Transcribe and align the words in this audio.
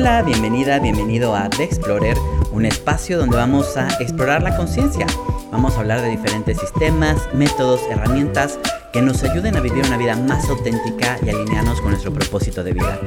Hola, 0.00 0.22
bienvenida, 0.22 0.78
bienvenido 0.78 1.34
a 1.34 1.50
The 1.50 1.64
Explorer, 1.64 2.16
un 2.52 2.64
espacio 2.64 3.18
donde 3.18 3.36
vamos 3.36 3.76
a 3.76 3.88
explorar 4.00 4.44
la 4.44 4.56
conciencia. 4.56 5.08
Vamos 5.50 5.74
a 5.74 5.80
hablar 5.80 6.02
de 6.02 6.08
diferentes 6.08 6.56
sistemas, 6.56 7.28
métodos, 7.34 7.80
herramientas 7.90 8.60
que 8.92 9.02
nos 9.02 9.24
ayuden 9.24 9.56
a 9.56 9.60
vivir 9.60 9.84
una 9.84 9.98
vida 9.98 10.14
más 10.14 10.48
auténtica 10.48 11.18
y 11.26 11.30
alinearnos 11.30 11.80
con 11.80 11.90
nuestro 11.90 12.12
propósito 12.12 12.62
de 12.62 12.74
vida. 12.74 13.00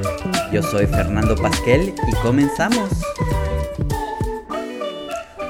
Yo 0.52 0.62
soy 0.62 0.86
Fernando 0.86 1.34
Pasquel 1.34 1.94
y 2.06 2.12
comenzamos. 2.16 2.90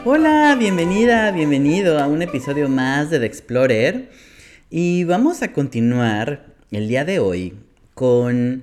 Hola, 0.04 0.54
bienvenida, 0.56 1.32
bienvenido 1.32 1.98
a 1.98 2.06
un 2.06 2.22
episodio 2.22 2.68
más 2.68 3.10
de 3.10 3.18
The 3.18 3.26
Explorer. 3.26 4.12
Y 4.70 5.02
vamos 5.02 5.42
a 5.42 5.52
continuar 5.52 6.46
el 6.70 6.86
día 6.86 7.04
de 7.04 7.18
hoy 7.18 7.58
con 7.94 8.62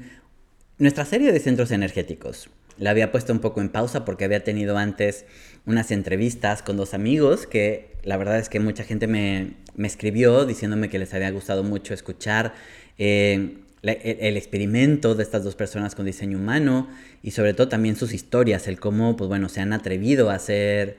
nuestra 0.78 1.04
serie 1.04 1.34
de 1.34 1.42
centros 1.42 1.72
energéticos. 1.72 2.50
La 2.80 2.90
había 2.92 3.12
puesto 3.12 3.32
un 3.34 3.40
poco 3.40 3.62
en 3.62 3.70
pausa 3.70 4.06
porque 4.06 4.26
había 4.26 4.44
tenido 4.44 4.78
antes 4.78 5.26
unas 5.66 5.92
entrevistas 5.92 6.64
con 6.64 6.78
dos 6.78 6.94
amigos 6.94 7.46
que 7.46 7.98
la 8.04 8.18
verdad 8.18 8.40
es 8.40 8.50
que 8.50 8.60
mucha 8.60 8.84
gente 8.84 9.08
me, 9.08 9.54
escribió 9.78 10.46
diciéndome 10.46 10.90
que 10.90 10.98
les 10.98 11.14
había 11.14 11.30
gustado 11.32 11.64
mucho 11.64 11.94
escuchar 11.94 12.54
eh, 12.98 13.58
el, 13.84 14.38
experimento 14.38 15.16
de 15.16 15.24
estas 15.24 15.44
dos 15.44 15.56
personas 15.56 15.96
con 15.96 16.06
diseño 16.06 16.38
humano 16.38 16.90
y 17.22 17.32
sobre 17.32 17.54
todo 17.54 17.68
también 17.68 17.96
sus 17.96 18.14
historias, 18.14 18.68
el 18.68 18.80
cómo 18.80 19.16
pues 19.16 19.28
bueno, 19.28 19.50
se 19.50 19.62
han 19.62 19.74
atrevido 19.74 20.30
a 20.30 20.36
hacer 20.36 20.98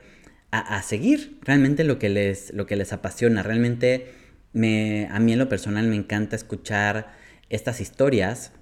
a, 0.50 0.82
seguir 0.82 1.38
realmente 1.42 1.84
lo 1.84 1.98
que 1.98 2.08
les, 2.08 2.52
lo 2.52 2.66
que 2.66 2.76
les 2.76 2.92
apasiona. 2.92 3.42
Realmente 3.42 4.12
me, 4.52 5.06
a 5.10 5.20
mí 5.20 5.32
en 5.32 5.38
lo 5.38 5.48
personal 5.48 5.86
me 5.86 5.96
encanta 5.96 6.36
escuchar 6.36 7.12
estas 7.50 7.80
historias 7.80 8.52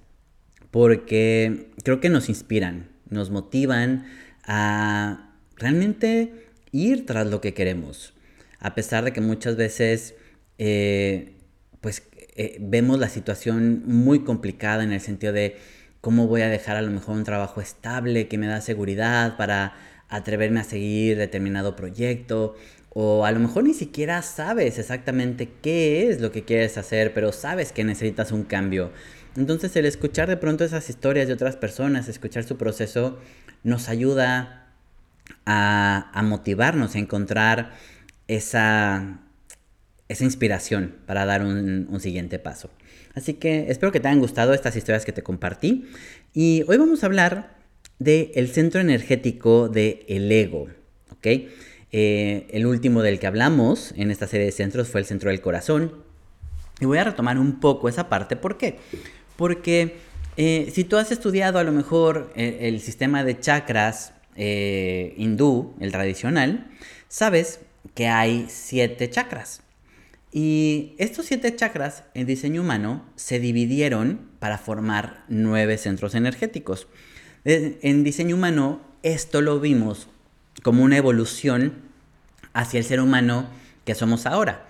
porque 0.71 1.71
creo 1.83 1.99
que 1.99 2.09
nos 2.09 2.29
inspiran, 2.29 2.89
nos 3.09 3.29
motivan 3.29 4.05
a 4.43 5.33
realmente 5.55 6.47
ir 6.71 7.05
tras 7.05 7.27
lo 7.27 7.41
que 7.41 7.53
queremos. 7.53 8.13
A 8.59 8.75
pesar 8.75 9.03
de 9.05 9.13
que 9.13 9.21
muchas 9.21 9.55
veces 9.55 10.15
eh, 10.57 11.33
pues 11.81 12.03
eh, 12.35 12.57
vemos 12.59 12.99
la 12.99 13.09
situación 13.09 13.83
muy 13.85 14.23
complicada 14.23 14.83
en 14.83 14.91
el 14.91 15.01
sentido 15.01 15.33
de 15.33 15.57
cómo 16.01 16.27
voy 16.27 16.41
a 16.41 16.49
dejar 16.49 16.77
a 16.77 16.81
lo 16.81 16.91
mejor 16.91 17.15
un 17.15 17.23
trabajo 17.23 17.61
estable 17.61 18.27
que 18.27 18.37
me 18.37 18.47
da 18.47 18.61
seguridad 18.61 19.37
para 19.37 19.73
atreverme 20.09 20.59
a 20.59 20.63
seguir 20.63 21.17
determinado 21.17 21.75
proyecto 21.75 22.55
o 22.89 23.25
a 23.25 23.31
lo 23.31 23.39
mejor 23.39 23.63
ni 23.63 23.73
siquiera 23.73 24.21
sabes 24.21 24.79
exactamente 24.79 25.49
qué 25.61 26.09
es 26.09 26.21
lo 26.21 26.31
que 26.31 26.43
quieres 26.43 26.77
hacer, 26.77 27.13
pero 27.13 27.31
sabes 27.31 27.71
que 27.71 27.83
necesitas 27.83 28.31
un 28.31 28.43
cambio. 28.43 28.91
Entonces 29.39 29.73
el 29.77 29.85
escuchar 29.85 30.27
de 30.27 30.35
pronto 30.35 30.65
esas 30.65 30.89
historias 30.89 31.27
de 31.27 31.33
otras 31.33 31.55
personas, 31.55 32.09
escuchar 32.09 32.43
su 32.43 32.57
proceso, 32.57 33.19
nos 33.63 33.87
ayuda 33.87 34.67
a, 35.45 36.21
motivarnos, 36.25 36.95
a 36.95 36.99
encontrar 36.99 37.71
esa, 38.27 39.21
esa 40.09 40.23
inspiración 40.25 40.97
para 41.05 41.25
dar 41.25 41.41
un, 41.45 41.99
siguiente 42.01 42.37
paso. 42.37 42.69
Así 43.15 43.35
que 43.35 43.71
espero 43.71 43.93
que 43.93 44.01
te 44.01 44.09
hayan 44.09 44.19
gustado 44.19 44.53
estas 44.53 44.75
historias 44.75 45.05
que 45.05 45.13
te 45.13 45.23
compartí. 45.23 45.87
Y 46.33 46.65
hoy 46.67 46.75
vamos 46.75 47.03
a 47.03 47.05
hablar 47.05 47.55
del 47.97 48.49
centro 48.49 48.81
energético 48.81 49.69
del 49.69 50.03
el 50.09 50.29
ego. 50.29 50.67
Eh, 51.91 52.45
el 52.51 52.65
último 52.65 53.03
del 53.03 53.19
que 53.19 53.27
hablamos 53.27 53.93
en 53.95 54.11
esta 54.11 54.27
serie 54.27 54.47
de 54.47 54.51
centros 54.51 54.89
fue 54.89 54.99
el 54.99 55.07
centro 55.07 55.29
del 55.29 55.39
corazón. 55.39 55.93
Y 56.81 56.85
voy 56.85 56.97
a 56.97 57.05
retomar 57.05 57.37
un 57.37 57.61
poco 57.61 57.87
esa 57.87 58.09
parte. 58.09 58.35
¿Por 58.35 58.57
qué? 58.57 58.79
Porque 59.39 59.95
eh, 60.35 60.69
si 60.75 60.83
tú 60.83 60.97
has 60.97 61.13
estudiado 61.13 61.59
a 61.59 61.63
lo 61.63 61.71
mejor 61.71 62.29
eh, 62.35 62.57
el, 62.63 62.81
sistema 62.81 63.23
de 63.23 63.39
chakras 63.39 64.11
hindú, 64.35 65.75
el 65.79 65.93
tradicional, 65.93 66.69
sabes 67.07 67.61
que 67.95 68.09
hay 68.09 68.47
siete 68.49 69.09
chakras. 69.09 69.61
Y 70.33 70.93
estos 70.97 71.25
siete 71.27 71.55
chakras 71.55 72.03
en 72.13 72.27
diseño 72.27 72.61
humano 72.61 73.05
se 73.15 73.39
dividieron 73.39 74.29
para 74.39 74.57
formar 74.57 75.23
nueve 75.29 75.77
centros 75.77 76.15
energéticos. 76.15 76.87
En 77.45 78.03
diseño 78.03 78.35
humano, 78.35 78.81
esto 79.03 79.39
lo 79.39 79.61
vimos 79.61 80.09
como 80.63 80.83
una 80.83 80.97
evolución 80.97 81.75
hacia 82.51 82.79
el 82.79 82.83
ser 82.83 82.99
humano 82.99 83.47
que 83.85 83.95
somos 83.95 84.25
ahora. 84.25 84.67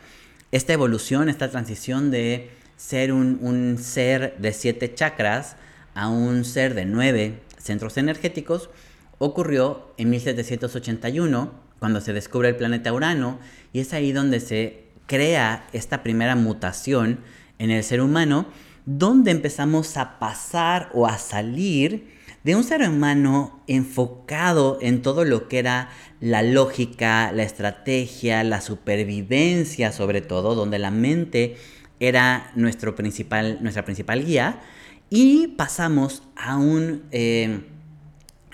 Esta 0.51 0.73
evolución, 0.73 1.27
esta 1.27 1.49
transición 1.49 2.11
de 2.11 2.58
ser 2.79 3.11
un, 3.11 3.77
ser 3.77 4.37
de 4.39 4.53
siete 4.53 4.95
chakras 4.95 5.57
a 5.95 6.07
un 6.07 6.45
ser 6.45 6.75
de 6.75 6.85
nueve 6.85 7.41
centros 7.57 7.97
energéticos 7.97 8.69
ocurrió 9.17 9.93
en 9.97 10.09
1781, 10.11 11.51
cuando 11.79 11.99
se 11.99 12.13
descubre 12.13 12.47
el 12.47 12.55
planeta 12.55 12.93
Urano, 12.93 13.37
y 13.73 13.81
es 13.81 13.91
ahí 13.91 14.13
donde 14.13 14.39
se 14.39 14.85
crea 15.07 15.67
esta 15.73 16.03
primera 16.03 16.37
mutación 16.37 17.19
en 17.57 17.69
el 17.69 17.83
ser 17.83 17.99
humano, 17.99 18.45
donde 18.85 19.31
empezamos 19.31 19.97
a 19.97 20.17
pasar 20.17 20.89
o 20.93 21.05
a 21.05 21.17
salir 21.17 22.17
de 22.45 22.55
un 22.55 22.63
ser 22.63 22.87
humano 22.87 23.61
enfocado 23.67 24.79
en 24.81 25.01
todo 25.01 25.25
lo 25.25 25.49
que 25.49 25.59
era 25.59 25.89
la 26.21 26.43
lógica, 26.43 27.33
la 27.33 27.43
estrategia, 27.43 28.45
la 28.45 28.61
supervivencia 28.61 29.91
sobre 29.91 30.21
todo, 30.21 30.55
donde 30.55 30.79
la 30.79 30.91
mente 30.91 31.57
era 31.99 32.51
nuestro 32.55 32.95
principal, 32.95 33.57
nuestra 33.61 33.83
principal 33.85 34.25
guía, 34.25 34.61
y 35.09 35.47
pasamos 35.47 36.23
a 36.35 36.57
un... 36.57 37.03
Eh, 37.11 37.61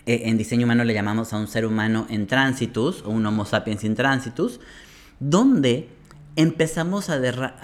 eh, 0.08 0.24
en 0.26 0.38
diseño 0.38 0.66
humano 0.66 0.84
le 0.84 0.94
llamamos 0.94 1.34
a 1.34 1.38
un 1.38 1.48
ser 1.48 1.66
humano 1.66 2.06
en 2.10 2.28
tránsitus, 2.28 3.02
o 3.04 3.10
un 3.10 3.26
Homo 3.26 3.46
sapiens 3.46 3.84
in 3.84 3.96
transitus, 3.96 4.60
donde 5.20 5.90
empezamos 6.36 7.10
a 7.10 7.20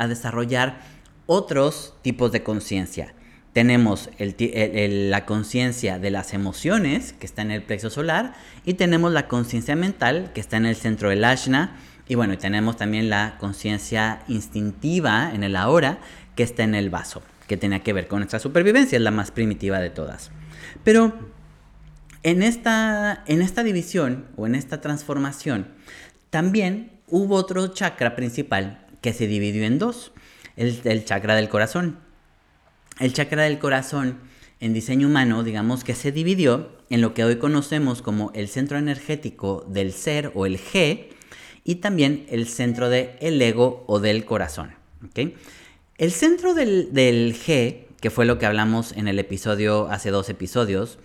desarrollar 0.08 0.82
otros 1.28 1.94
tipos 2.02 2.32
de 2.32 2.42
conciencia. 2.42 3.14
Tenemos 3.54 4.10
la 4.18 5.26
conciencia 5.26 6.00
de 6.00 6.10
las 6.10 6.34
emociones, 6.34 7.14
que 7.14 7.26
está 7.26 7.42
en 7.42 7.52
el 7.52 7.64
plexo 7.64 7.90
solar, 7.90 8.34
y 8.66 8.76
tenemos 8.76 9.12
la 9.12 9.28
conciencia 9.28 9.76
mental, 9.76 10.32
que 10.34 10.40
está 10.40 10.58
en 10.58 10.66
el 10.66 10.76
centro 10.76 11.10
del 11.10 11.24
ashna, 11.24 11.78
y 12.12 12.16
bueno, 12.16 12.38
tenemos 12.38 12.76
también 12.76 13.10
la 13.10 13.38
conciencia 13.40 14.22
instintiva 14.28 15.32
en 15.34 15.46
el 15.46 15.56
ahora, 15.56 16.02
que 16.36 16.44
está 16.44 16.64
en 16.64 16.76
el 16.76 16.90
vaso, 16.90 17.24
que 17.48 17.56
tiene 17.56 17.84
que 17.84 17.94
ver 17.94 18.10
con 18.10 18.20
nuestra 18.20 18.38
supervivencia, 18.38 18.98
es 18.98 19.02
la 19.02 19.12
más 19.12 19.32
primitiva 19.32 19.80
de 19.80 19.92
todas. 19.92 20.30
Pero 20.84 21.14
en 22.24 22.44
esta, 22.44 23.24
en 23.28 23.42
esta 23.42 23.64
división 23.64 24.26
o 24.36 24.46
en 24.46 24.56
esta 24.56 24.82
transformación, 24.82 25.70
también 26.30 26.92
hubo 27.08 27.36
otro 27.36 27.70
chakra 27.70 28.14
principal 28.18 28.86
que 29.00 29.14
se 29.14 29.26
dividió 29.28 29.64
en 29.64 29.80
dos, 29.80 30.12
el 30.58 31.06
chakra 31.06 31.36
del 31.36 31.48
corazón 31.48 31.98
el 33.00 33.14
chakra 33.14 33.44
del 33.44 33.58
corazón 33.58 34.20
en 34.60 34.74
diseño 34.74 35.08
humano, 35.08 35.44
digamos 35.44 35.86
que 35.86 35.96
se 35.96 36.12
dividió 36.12 36.72
en 36.90 37.00
lo 37.00 37.14
que 37.14 37.24
hoy 37.24 37.38
conocemos 37.38 38.02
como 38.02 38.32
el 38.36 38.50
centro 38.50 38.78
energético 38.78 39.66
del 39.70 39.94
ser 39.94 40.34
o 40.36 40.46
el 40.46 40.60
G 40.60 41.08
y 41.64 41.76
también 41.76 42.26
el 42.30 42.48
centro 42.48 42.90
del 42.90 43.12
el 43.20 43.42
ego 43.42 43.84
o 43.88 44.00
del 44.00 44.26
corazón. 44.26 44.72
El 45.98 46.12
centro 46.12 46.54
del, 46.54 47.36
G, 47.36 47.86
que 48.00 48.10
fue 48.10 48.26
lo 48.26 48.40
que 48.40 48.46
hablamos 48.46 48.92
en 48.94 49.08
el 49.08 49.20
episodio, 49.20 49.88
hace 49.90 50.10
dos 50.10 50.30
episodios, 50.30 50.98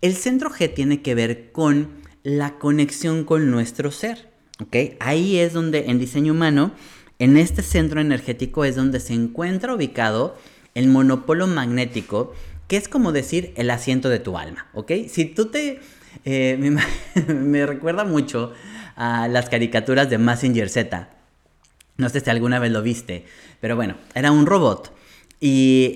el 0.00 0.14
centro 0.14 0.50
G 0.50 0.72
tiene 0.72 1.02
que 1.02 1.14
ver 1.14 1.52
con 1.52 1.90
la 2.22 2.58
conexión 2.58 3.24
con 3.24 3.50
nuestro 3.50 3.90
ser. 3.90 4.28
Ahí 5.00 5.38
es 5.38 5.52
donde 5.52 5.86
en 5.86 5.98
diseño 5.98 6.32
humano, 6.32 6.72
en 7.18 7.36
este 7.36 7.62
centro 7.62 8.00
energético 8.00 8.64
es 8.64 8.76
donde 8.76 9.00
se 9.00 9.14
encuentra 9.14 9.74
ubicado 9.74 10.36
el 10.74 10.88
monopolo 10.88 11.46
magnético, 11.46 12.32
que 12.68 12.76
es 12.76 12.88
como 12.88 13.12
decir 13.12 13.52
el 13.56 13.70
asiento 13.70 14.08
de 14.08 14.18
tu 14.18 14.36
alma. 14.36 14.66
Si 15.08 15.26
tú 15.26 15.46
te... 15.46 15.80
Eh, 16.24 16.56
me, 17.28 17.66
recuerda 17.66 18.04
mucho 18.04 18.52
las 18.96 19.48
caricaturas 19.48 20.10
de 20.10 20.18
Massinger 20.18 20.68
Z. 20.68 21.08
No 21.96 22.08
sé 22.08 22.20
si 22.20 22.30
alguna 22.30 22.58
vez 22.58 22.72
lo 22.72 22.82
viste, 22.82 23.24
pero 23.60 23.76
bueno, 23.76 23.96
era 24.14 24.32
un 24.32 24.46
robot. 24.46 24.92
Y 25.40 25.94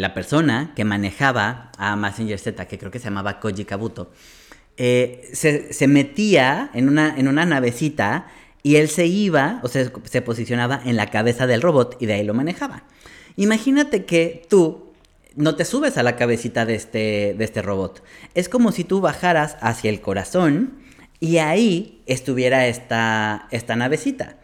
la 0.00 0.14
persona 0.14 0.72
que 0.74 0.84
manejaba 0.84 1.70
a 1.78 1.96
Massinger 1.96 2.38
Z, 2.38 2.66
que 2.66 2.78
creo 2.78 2.90
que 2.90 2.98
se 2.98 3.06
llamaba 3.06 3.38
Koji 3.38 3.64
Kabuto, 3.64 4.10
eh, 4.76 5.30
se, 5.32 5.86
metía 5.88 6.70
en 6.74 6.88
una, 6.88 7.14
en 7.16 7.28
una 7.28 7.44
navecita 7.44 8.28
y 8.62 8.76
él 8.76 8.88
se 8.88 9.06
iba, 9.06 9.60
o 9.62 9.68
sea, 9.68 9.90
se 10.04 10.22
posicionaba 10.22 10.80
en 10.84 10.96
la 10.96 11.10
cabeza 11.10 11.46
del 11.46 11.62
robot 11.62 11.96
y 12.00 12.06
de 12.06 12.14
ahí 12.14 12.24
lo 12.24 12.34
manejaba. 12.34 12.84
Imagínate 13.36 14.04
que 14.04 14.42
tú 14.48 14.92
no 15.36 15.54
te 15.54 15.64
subes 15.64 15.96
a 15.96 16.02
la 16.02 16.16
cabecita 16.16 16.66
de 16.66 16.74
este, 16.74 17.34
de 17.36 17.44
este 17.44 17.62
robot. 17.62 18.02
Es 18.34 18.48
como 18.48 18.72
si 18.72 18.84
tú 18.84 19.00
bajaras 19.00 19.56
hacia 19.60 19.90
el 19.90 20.00
corazón 20.00 20.80
y 21.20 21.36
ahí 21.36 22.02
estuviera 22.06 22.66
esta, 22.66 23.46
esta 23.50 23.76
navecita. 23.76 24.36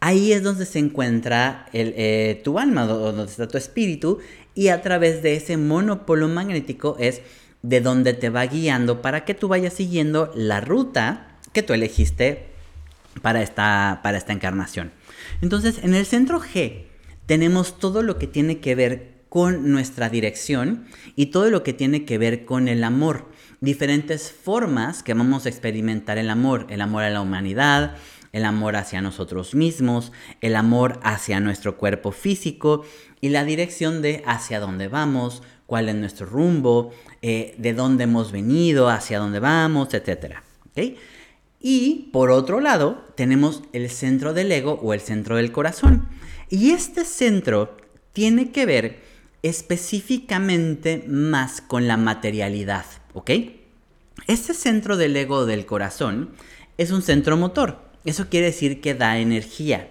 Ahí 0.00 0.32
es 0.32 0.42
donde 0.42 0.66
se 0.66 0.80
encuentra 0.80 1.66
eh, 1.72 2.40
tu 2.44 2.58
alma, 2.58 2.84
donde 2.84 3.24
está 3.24 3.48
tu 3.48 3.56
espíritu, 3.56 4.18
y 4.54 4.68
a 4.68 4.82
través 4.82 5.22
de 5.22 5.36
ese 5.36 5.56
monopolo 5.56 6.28
magnético 6.28 6.96
es 6.98 7.22
de 7.62 7.80
donde 7.80 8.12
te 8.12 8.28
va 8.28 8.44
guiando 8.44 9.00
para 9.00 9.24
que 9.24 9.32
tú 9.32 9.48
vayas 9.48 9.72
siguiendo 9.72 10.30
la 10.34 10.60
ruta 10.60 11.38
que 11.52 11.62
tú 11.62 11.72
elegiste 11.72 12.46
para 13.22 13.42
esta, 13.42 14.00
para 14.02 14.18
esta 14.18 14.32
encarnación. 14.32 14.92
Entonces, 15.40 15.78
en 15.82 15.94
el 15.94 16.04
centro 16.04 16.40
G 16.40 16.84
tenemos 17.26 17.78
todo 17.78 18.02
lo 18.02 18.18
que 18.18 18.26
tiene 18.26 18.58
que 18.58 18.74
ver 18.74 19.14
con 19.28 19.72
nuestra 19.72 20.10
dirección 20.10 20.86
y 21.16 21.26
todo 21.26 21.50
lo 21.50 21.62
que 21.62 21.72
tiene 21.72 22.04
que 22.04 22.18
ver 22.18 22.44
con 22.44 22.68
el 22.68 22.84
amor. 22.84 23.26
Diferentes 23.64 24.30
formas 24.30 25.02
que 25.02 25.14
vamos 25.14 25.46
a 25.46 25.48
experimentar 25.48 26.18
el 26.18 26.28
amor. 26.28 26.66
El 26.68 26.82
amor 26.82 27.02
a 27.02 27.08
la 27.08 27.22
humanidad, 27.22 27.96
el 28.32 28.44
amor 28.44 28.76
hacia 28.76 29.00
nosotros 29.00 29.54
mismos, 29.54 30.12
el 30.42 30.54
amor 30.54 31.00
hacia 31.02 31.40
nuestro 31.40 31.78
cuerpo 31.78 32.12
físico 32.12 32.84
y 33.22 33.30
la 33.30 33.42
dirección 33.42 34.02
de 34.02 34.22
hacia 34.26 34.60
dónde 34.60 34.88
vamos, 34.88 35.42
cuál 35.64 35.88
es 35.88 35.94
nuestro 35.94 36.26
rumbo, 36.26 36.90
eh, 37.22 37.54
de 37.56 37.72
dónde 37.72 38.04
hemos 38.04 38.32
venido, 38.32 38.90
hacia 38.90 39.18
dónde 39.18 39.40
vamos, 39.40 39.94
etc. 39.94 40.34
Y 41.58 42.10
por 42.12 42.30
otro 42.30 42.60
lado, 42.60 43.02
tenemos 43.14 43.62
el 43.72 43.88
centro 43.88 44.34
del 44.34 44.52
ego 44.52 44.78
o 44.82 44.92
el 44.92 45.00
centro 45.00 45.36
del 45.36 45.52
corazón. 45.52 46.06
Y 46.50 46.72
este 46.72 47.06
centro 47.06 47.78
tiene 48.12 48.50
que 48.50 48.66
ver 48.66 49.00
específicamente 49.42 51.02
más 51.08 51.62
con 51.62 51.88
la 51.88 51.96
materialidad, 51.96 52.84
¿ok? 53.14 53.30
Este 54.26 54.54
centro 54.54 54.96
del 54.96 55.16
ego 55.16 55.46
del 55.46 55.66
corazón 55.66 56.34
es 56.78 56.90
un 56.90 57.02
centro 57.02 57.36
motor. 57.36 57.80
Eso 58.04 58.28
quiere 58.28 58.46
decir 58.46 58.80
que 58.80 58.94
da 58.94 59.18
energía. 59.18 59.90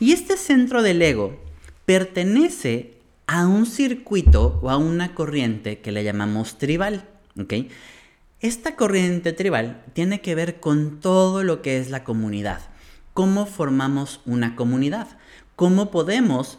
Y 0.00 0.12
este 0.12 0.36
centro 0.36 0.82
del 0.82 1.02
ego 1.02 1.38
pertenece 1.84 2.94
a 3.26 3.46
un 3.46 3.66
circuito 3.66 4.58
o 4.62 4.70
a 4.70 4.76
una 4.76 5.14
corriente 5.14 5.80
que 5.80 5.92
le 5.92 6.04
llamamos 6.04 6.58
tribal. 6.58 7.08
Esta 8.40 8.76
corriente 8.76 9.32
tribal 9.32 9.84
tiene 9.92 10.20
que 10.20 10.34
ver 10.34 10.60
con 10.60 11.00
todo 11.00 11.42
lo 11.44 11.60
que 11.60 11.78
es 11.78 11.90
la 11.90 12.04
comunidad. 12.04 12.60
¿Cómo 13.14 13.46
formamos 13.46 14.20
una 14.26 14.54
comunidad? 14.54 15.08
¿Cómo 15.56 15.90
podemos 15.90 16.58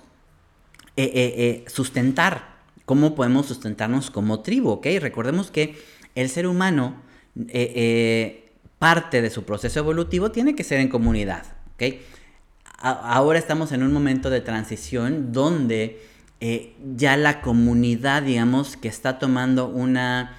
eh, 0.98 1.04
eh, 1.04 1.34
eh, 1.38 1.66
sustentar? 1.68 2.58
¿Cómo 2.86 3.16
podemos 3.16 3.46
sustentarnos 3.46 4.12
como 4.12 4.42
tribu? 4.42 4.82
Recordemos 4.84 5.52
que 5.52 5.78
el 6.16 6.30
ser 6.30 6.48
humano, 6.48 7.02
parte 8.80 9.22
de 9.22 9.30
su 9.30 9.44
proceso 9.44 9.80
evolutivo, 9.80 10.32
tiene 10.32 10.56
que 10.56 10.64
ser 10.64 10.80
en 10.80 10.90
comunidad. 10.90 11.44
ahora 12.78 13.40
estamos 13.40 13.72
en 13.72 13.84
un 13.84 13.92
momento 13.92 14.30
de 14.30 14.42
transición 14.42 15.32
donde 15.32 16.02
eh, 16.42 16.74
ya 16.96 17.18
la 17.18 17.42
comunidad, 17.42 18.24
digamos, 18.24 18.78
que 18.78 18.88
está 18.88 19.20
tomando 19.20 19.68
una, 19.68 20.38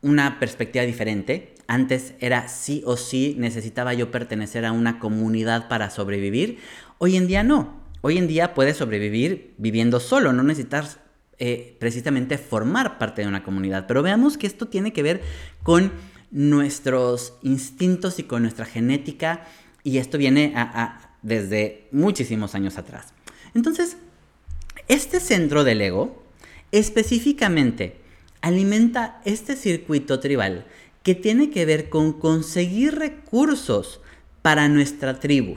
una 0.00 0.38
perspectiva 0.38 0.84
diferente. 0.84 1.54
Antes 1.66 2.14
era 2.20 2.48
sí 2.48 2.82
o 2.86 2.96
sí, 2.96 3.36
necesitaba 3.38 3.92
yo 3.92 4.10
pertenecer 4.10 4.64
a 4.64 4.72
una 4.72 4.98
comunidad 4.98 5.68
para 5.68 5.90
sobrevivir. 5.90 6.58
Hoy 6.98 7.16
en 7.16 7.26
día 7.26 7.42
no. 7.42 7.82
Hoy 8.00 8.16
en 8.18 8.28
día 8.28 8.54
puedes 8.54 8.78
sobrevivir 8.78 9.54
viviendo 9.58 10.00
solo, 10.00 10.32
no 10.32 10.42
necesitas 10.42 10.98
eh, 11.44 11.74
precisamente 11.80 12.38
formar 12.38 12.98
parte 12.98 13.22
de 13.22 13.26
una 13.26 13.42
comunidad. 13.42 13.88
Pero 13.88 14.00
veamos 14.00 14.38
que 14.38 14.46
esto 14.46 14.68
tiene 14.68 14.92
que 14.92 15.02
ver 15.02 15.22
con 15.64 15.90
nuestros 16.30 17.34
instintos 17.42 18.20
y 18.20 18.22
con 18.22 18.42
nuestra 18.42 18.64
genética 18.64 19.42
y 19.82 19.98
esto 19.98 20.18
viene 20.18 20.54
desde 21.20 21.88
muchísimos 21.90 22.54
años 22.54 22.78
atrás. 22.78 23.08
Entonces, 23.56 23.96
este 24.86 25.18
centro 25.18 25.64
del 25.64 25.80
ego 25.80 26.22
específicamente 26.70 27.96
alimenta 28.40 29.20
este 29.24 29.56
circuito 29.56 30.20
tribal 30.20 30.64
que 31.02 31.16
tiene 31.16 31.50
que 31.50 31.66
ver 31.66 31.88
con 31.88 32.12
conseguir 32.12 32.94
recursos 32.94 34.00
para 34.42 34.68
nuestra 34.68 35.18
tribu. 35.18 35.56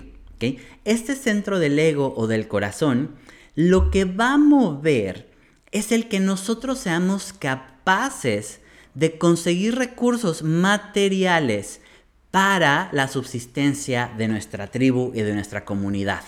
Este 0.84 1.14
centro 1.14 1.60
del 1.60 1.78
ego 1.78 2.16
o 2.18 2.26
del 2.26 2.48
corazón 2.48 3.12
lo 3.54 3.92
que 3.92 4.06
va 4.06 4.34
a 4.34 4.38
mover 4.40 5.35
es 5.72 5.92
el 5.92 6.08
que 6.08 6.20
nosotros 6.20 6.80
seamos 6.80 7.34
capaces 7.34 8.60
de 8.94 9.18
conseguir 9.18 9.76
recursos 9.76 10.42
materiales 10.42 11.82
para 12.32 12.90
la 12.92 13.08
subsistencia 13.08 14.12
de 14.18 14.28
nuestra 14.28 14.68
tribu 14.68 15.12
y 15.14 15.22
de 15.22 15.34
nuestra 15.34 15.66
comunidad. 15.66 16.24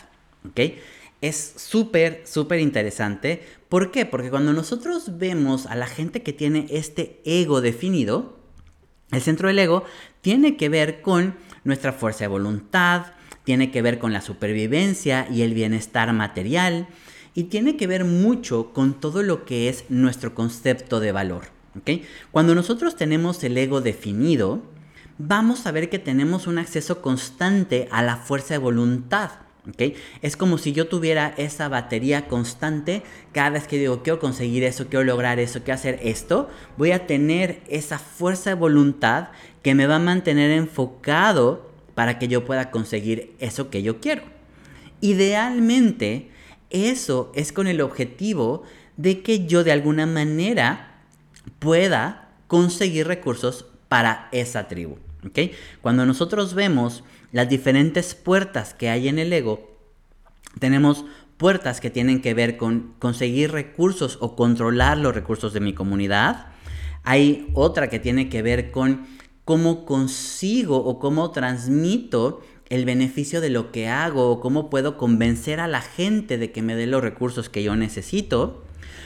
es 1.20 1.54
súper, 1.58 2.24
súper 2.26 2.60
interesante. 2.60 3.44
¿Por 3.70 3.92
qué? 3.92 4.06
Porque 4.06 4.30
cuando 4.30 4.54
nosotros 4.54 5.18
vemos 5.18 5.66
a 5.66 5.76
la 5.76 5.88
gente 5.88 6.22
que 6.22 6.32
tiene 6.32 6.68
este 6.70 7.22
ego 7.26 7.60
definido, 7.60 8.38
el 9.12 9.22
centro 9.22 9.48
del 9.48 9.60
ego 9.60 9.84
tiene 10.22 10.58
que 10.58 10.70
ver 10.70 11.02
con 11.02 11.36
nuestra 11.64 11.92
fuerza 11.92 12.26
de 12.26 12.28
voluntad, 12.28 13.08
tiene 13.44 13.72
que 13.72 13.82
ver 13.82 14.00
con 14.00 14.14
la 14.14 14.22
supervivencia 14.22 15.28
y 15.32 15.42
el 15.42 15.54
bienestar 15.54 16.12
material, 16.14 16.88
y 17.38 17.44
tiene 17.44 17.78
que 17.78 17.86
ver 17.86 18.04
mucho 18.04 18.74
con 18.74 19.00
todo 19.00 19.22
lo 19.22 19.46
que 19.46 19.70
es 19.70 19.84
nuestro 19.90 20.34
concepto 20.34 21.00
de 21.00 21.12
valor. 21.12 21.52
Cuando 22.32 22.56
nosotros 22.56 22.96
tenemos 22.96 23.44
el 23.44 23.56
ego 23.56 23.80
definido, 23.80 24.64
vamos 25.20 25.68
a 25.68 25.72
ver 25.72 25.92
que 25.92 26.00
tenemos 26.00 26.48
un 26.48 26.58
acceso 26.58 27.00
constante 27.04 27.90
a 27.92 28.02
la 28.02 28.18
fuerza 28.18 28.56
de 28.56 28.58
voluntad. 28.58 29.30
Es 30.24 30.36
como 30.36 30.58
si 30.58 30.72
yo 30.72 30.88
tuviera 30.88 31.36
esa 31.38 31.70
batería 31.70 32.28
constante. 32.28 33.04
Cada 33.34 33.52
vez 33.52 33.68
que 33.68 33.78
digo, 33.78 34.02
quiero 34.02 34.18
conseguir 34.20 34.64
eso, 34.64 34.88
quiero 34.88 35.06
lograr 35.06 35.38
eso, 35.38 35.60
quiero 35.60 35.76
hacer 35.76 36.00
esto, 36.02 36.50
voy 36.76 36.90
a 36.92 37.06
tener 37.06 37.62
esa 37.68 38.00
fuerza 38.00 38.50
de 38.50 38.56
voluntad 38.56 39.28
que 39.62 39.76
me 39.76 39.86
va 39.86 39.98
a 39.98 40.00
mantener 40.00 40.50
enfocado 40.50 41.70
para 41.94 42.18
que 42.18 42.30
yo 42.30 42.46
pueda 42.46 42.72
conseguir 42.72 43.36
eso 43.38 43.70
que 43.70 43.84
yo 43.84 44.00
quiero. 44.00 44.24
Idealmente, 45.02 46.32
eso 46.70 47.32
es 47.36 47.52
con 47.52 47.68
el 47.68 47.82
objetivo 47.82 48.64
de 48.98 49.22
que 49.22 49.46
yo 49.46 49.64
de 49.64 49.72
alguna 49.72 50.06
manera 50.06 51.02
pueda 51.60 52.30
conseguir 52.48 53.08
recursos 53.08 53.66
para 53.90 54.30
esa 54.32 54.68
tribu. 54.68 54.98
Cuando 55.82 56.06
nosotros 56.06 56.54
vemos 56.54 57.04
las 57.32 57.50
diferentes 57.50 58.16
puertas 58.16 58.74
que 58.74 58.90
hay 58.90 59.08
en 59.08 59.20
el 59.20 59.34
ego, 59.34 59.78
tenemos 60.60 61.06
puertas 61.38 61.82
que 61.82 61.90
tienen 61.90 62.22
que 62.22 62.34
ver 62.34 62.58
con 62.58 62.94
conseguir 63.00 63.52
recursos 63.52 64.18
o 64.22 64.36
controlar 64.36 64.98
los 64.98 65.14
recursos 65.14 65.54
de 65.54 65.60
mi 65.60 65.74
comunidad. 65.74 66.48
Hay 67.04 67.50
otra 67.54 67.90
que 67.90 68.00
tiene 68.00 68.30
que 68.30 68.42
ver 68.42 68.72
con 68.72 69.06
cómo 69.46 69.86
consigo 69.86 70.78
o 70.78 71.00
cómo 71.00 71.32
transmito 71.32 72.42
el 72.70 72.86
beneficio 72.86 73.42
de 73.42 73.50
lo 73.50 73.72
que 73.72 73.88
hago 73.88 74.30
o 74.30 74.40
cómo 74.40 74.70
puedo 74.70 74.98
convencer 74.98 75.60
a 75.60 75.68
la 75.68 75.82
gente 75.82 76.38
de 76.38 76.52
que 76.52 76.62
me 76.62 76.76
dé 76.76 76.88
los 76.88 77.02
recursos 77.02 77.50
que 77.50 77.64
yo 77.64 77.76
necesito. 77.76 78.64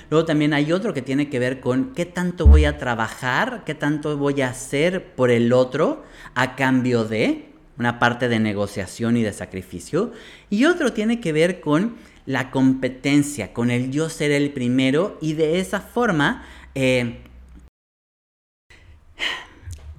Luego 0.09 0.25
también 0.25 0.53
hay 0.53 0.71
otro 0.71 0.93
que 0.93 1.01
tiene 1.01 1.29
que 1.29 1.39
ver 1.39 1.61
con 1.61 1.93
qué 1.93 2.05
tanto 2.05 2.47
voy 2.47 2.65
a 2.65 2.77
trabajar, 2.77 3.63
qué 3.65 3.75
tanto 3.75 4.17
voy 4.17 4.41
a 4.41 4.49
hacer 4.49 5.13
por 5.15 5.31
el 5.31 5.53
otro 5.53 6.03
a 6.35 6.55
cambio 6.55 7.05
de 7.05 7.45
una 7.77 7.97
parte 7.99 8.27
de 8.27 8.39
negociación 8.39 9.15
y 9.17 9.23
de 9.23 9.33
sacrificio. 9.33 10.11
Y 10.49 10.65
otro 10.65 10.93
tiene 10.93 11.19
que 11.19 11.31
ver 11.31 11.61
con 11.61 11.95
la 12.25 12.51
competencia, 12.51 13.53
con 13.53 13.71
el 13.71 13.91
yo 13.91 14.09
ser 14.09 14.31
el 14.31 14.51
primero 14.51 15.17
y 15.21 15.33
de 15.33 15.59
esa 15.59 15.81
forma... 15.81 16.45
Eh, 16.75 17.21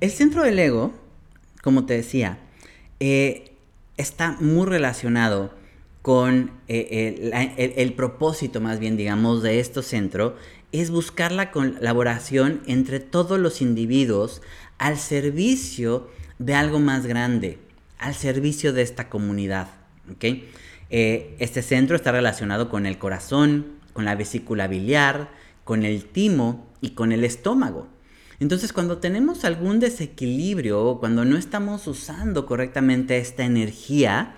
el 0.01 0.11
centro 0.11 0.43
del 0.43 0.59
ego, 0.59 0.93
como 1.63 1.87
te 1.87 1.95
decía, 1.95 2.39
eh, 2.99 3.52
está 3.97 4.37
muy 4.41 4.67
relacionado 4.67 5.55
con 6.03 6.51
eh, 6.69 7.33
el, 7.57 7.73
el, 7.77 7.93
propósito, 7.95 8.61
más 8.61 8.81
bien, 8.81 8.97
digamos, 8.97 9.43
de 9.43 9.61
este 9.61 9.83
centro, 9.83 10.37
es 10.73 10.91
buscar 10.91 11.31
la 11.31 11.51
colaboración 11.51 12.63
entre 12.67 12.99
todos 12.99 13.39
los 13.39 13.61
individuos 13.61 14.43
al 14.79 14.99
servicio 14.99 16.09
de 16.39 16.55
algo 16.55 16.81
más 16.81 17.07
grande, 17.07 17.59
al 17.99 18.15
servicio 18.15 18.73
de 18.73 18.83
esta 18.83 19.09
comunidad. 19.09 19.69
Eh, 20.91 21.37
este 21.39 21.63
centro 21.63 21.95
está 21.95 22.13
relacionado 22.13 22.69
con 22.69 22.87
el 22.87 22.99
corazón, 22.99 23.67
con 23.93 24.05
la 24.05 24.15
vesícula 24.15 24.67
biliar, 24.67 25.31
con 25.65 25.85
el 25.85 26.05
timo 26.05 26.67
y 26.81 26.91
con 26.91 27.13
el 27.13 27.25
estómago. 27.25 27.87
Entonces, 28.43 28.73
cuando 28.73 28.99
tenemos 28.99 29.45
algún 29.45 29.79
desequilibrio 29.79 30.85
o 30.85 30.99
cuando 30.99 31.25
no 31.25 31.37
estamos 31.37 31.87
usando 31.87 32.45
correctamente 32.45 33.19
esta 33.19 33.45
energía, 33.45 34.35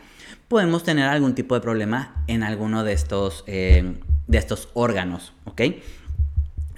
podemos 0.49 0.83
tener 0.83 1.09
algún 1.09 1.35
tipo 1.35 1.55
de 1.55 1.63
problema 1.63 2.23
en 2.27 2.43
alguno 2.43 2.85
de 2.85 2.93
estos, 2.93 3.45
eh, 3.47 3.95
de 4.27 4.37
estos 4.37 4.69
órganos, 4.75 5.33
¿ok? 5.47 5.63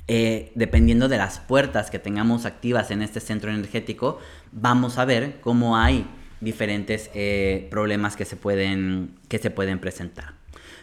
Eh, 0.07 0.53
dependiendo 0.55 1.09
de 1.09 1.17
las 1.17 1.41
puertas 1.41 1.91
que 1.91 1.99
tengamos 1.99 2.47
activas 2.47 2.93
en 2.93 3.03
este 3.03 3.19
centro 3.19 3.51
energético, 3.51 4.21
vamos 4.53 4.97
a 4.97 5.05
ver 5.05 5.41
cómo 5.41 5.77
hay 5.77 6.07
diferentes 6.41 7.11
eh, 7.13 7.67
problemas 7.73 8.15
que 8.15 8.25
se, 8.25 8.37
pueden, 8.37 9.17
que 9.29 9.41
se 9.41 9.51
pueden 9.51 9.81
presentar. 9.81 10.35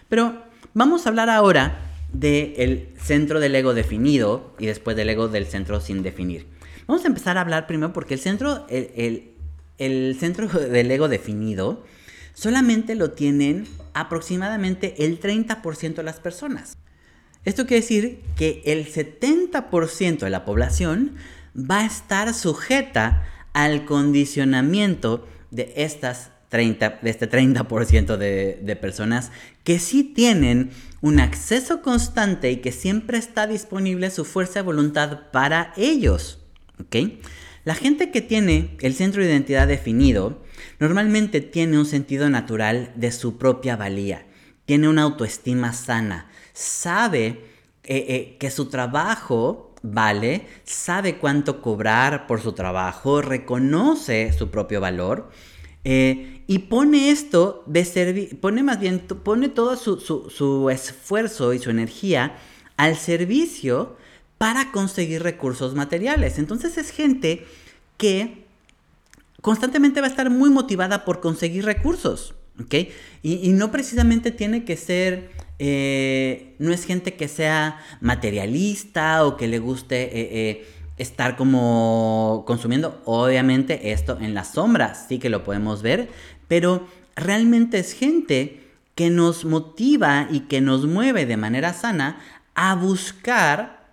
Pero 0.09 0.43
vamos 0.73 1.05
a 1.05 1.09
hablar 1.09 1.29
ahora 1.29 1.92
del 2.13 2.89
centro 3.01 3.39
del 3.39 3.55
ego 3.55 3.73
definido 3.73 4.55
y 4.59 4.67
después 4.67 4.95
del 4.95 5.09
ego 5.09 5.27
del 5.27 5.47
centro 5.47 5.81
sin 5.81 6.03
definir. 6.03 6.47
Vamos 6.87 7.03
a 7.03 7.07
empezar 7.07 7.37
a 7.37 7.41
hablar 7.41 7.67
primero 7.67 7.91
porque 7.91 8.13
el 8.13 8.19
centro, 8.19 8.65
el, 8.69 10.17
centro 10.19 10.47
del 10.69 10.91
ego 10.91 11.07
definido 11.09 11.83
solamente 12.33 12.95
lo 12.95 13.11
tienen 13.11 13.67
aproximadamente 13.93 15.05
el 15.05 15.19
30% 15.19 15.95
de 15.95 16.03
las 16.03 16.19
personas. 16.19 16.77
Esto 17.45 17.65
quiere 17.65 17.81
decir 17.81 18.21
que 18.37 18.61
el 18.65 18.87
70% 18.87 20.19
de 20.19 20.29
la 20.29 20.45
población 20.45 21.15
va 21.57 21.81
a 21.81 21.85
estar 21.85 22.33
sujeta 22.33 23.23
al 23.53 23.85
condicionamiento 23.85 25.27
de, 25.51 25.73
estas 25.75 26.31
30, 26.49 26.99
de 27.01 27.09
este 27.09 27.29
30% 27.29 28.17
de, 28.17 28.59
de 28.61 28.75
personas 28.75 29.31
que 29.63 29.79
sí 29.79 30.03
tienen 30.03 30.71
un 31.03 31.19
acceso 31.19 31.81
constante 31.81 32.49
y 32.49 32.61
que 32.61 32.71
siempre 32.71 33.17
está 33.17 33.45
disponible 33.45 34.09
su 34.09 34.23
fuerza 34.23 34.59
de 34.59 34.61
voluntad 34.61 35.31
para 35.33 35.73
ellos. 35.75 36.39
La 37.65 37.75
gente 37.75 38.09
que 38.09 38.21
tiene 38.21 38.77
el 38.79 38.93
centro 38.93 39.21
de 39.21 39.29
identidad 39.29 39.67
definido 39.67 40.41
normalmente 40.79 41.41
tiene 41.41 41.77
un 41.77 41.85
sentido 41.85 42.29
natural 42.29 42.93
de 42.95 43.11
su 43.11 43.37
propia 43.37 43.75
valía, 43.75 44.25
tiene 44.65 44.87
una 44.87 45.01
autoestima 45.01 45.73
sana, 45.73 46.29
sabe 46.53 47.25
eh, 47.25 47.43
eh, 47.83 48.37
que 48.39 48.49
su 48.49 48.69
trabajo 48.69 49.75
vale, 49.81 50.47
sabe 50.63 51.17
cuánto 51.17 51.61
cobrar 51.61 52.27
por 52.27 52.39
su 52.39 52.53
trabajo, 52.53 53.21
reconoce 53.21 54.31
su 54.31 54.49
propio 54.49 54.79
valor 54.79 55.29
eh, 55.83 56.43
y 56.47 56.59
pone 56.59 57.09
esto 57.09 57.63
de 57.65 57.85
servir, 57.85 58.39
pone 58.39 58.63
más 58.63 58.79
bien, 58.79 58.99
pone 58.99 59.49
todo 59.49 59.75
su, 59.75 59.99
su, 59.99 60.69
esfuerzo 60.69 61.53
y 61.53 61.59
su 61.59 61.69
energía 61.69 62.37
al 62.77 62.95
servicio 62.97 63.97
para 64.37 64.71
conseguir 64.71 65.23
recursos 65.23 65.75
materiales. 65.75 66.39
Entonces 66.39 66.77
es 66.77 66.89
gente 66.89 67.45
que 67.97 68.45
constantemente 69.41 70.01
va 70.01 70.07
a 70.07 70.09
estar 70.09 70.29
muy 70.29 70.49
motivada 70.49 71.05
por 71.05 71.19
conseguir 71.19 71.65
recursos. 71.65 72.35
¿ok? 72.61 72.75
Y, 73.21 73.49
no 73.49 73.71
precisamente 73.71 74.31
tiene 74.31 74.63
que 74.63 74.77
ser, 74.77 75.31
eh, 75.59 76.55
no 76.59 76.71
es 76.71 76.85
gente 76.85 77.15
que 77.15 77.27
sea 77.27 77.79
materialista 78.01 79.25
o 79.25 79.37
que 79.37 79.47
le 79.47 79.59
guste 79.59 80.09
eh, 80.13 80.65
estar 80.97 81.35
como 81.35 82.43
consumiendo. 82.45 83.01
Obviamente 83.05 83.91
esto 83.91 84.17
en 84.19 84.33
las 84.33 84.53
sombras 84.53 85.05
sí 85.07 85.19
que 85.19 85.29
lo 85.29 85.43
podemos 85.43 85.81
ver, 85.81 86.09
pero 86.47 86.87
realmente 87.15 87.79
es 87.79 87.93
gente 87.93 88.63
que 88.95 89.09
nos 89.09 89.45
motiva 89.45 90.27
y 90.29 90.41
que 90.41 90.61
nos 90.61 90.85
mueve 90.85 91.25
de 91.25 91.37
manera 91.37 91.73
sana 91.73 92.19
a 92.55 92.75
buscar 92.75 93.87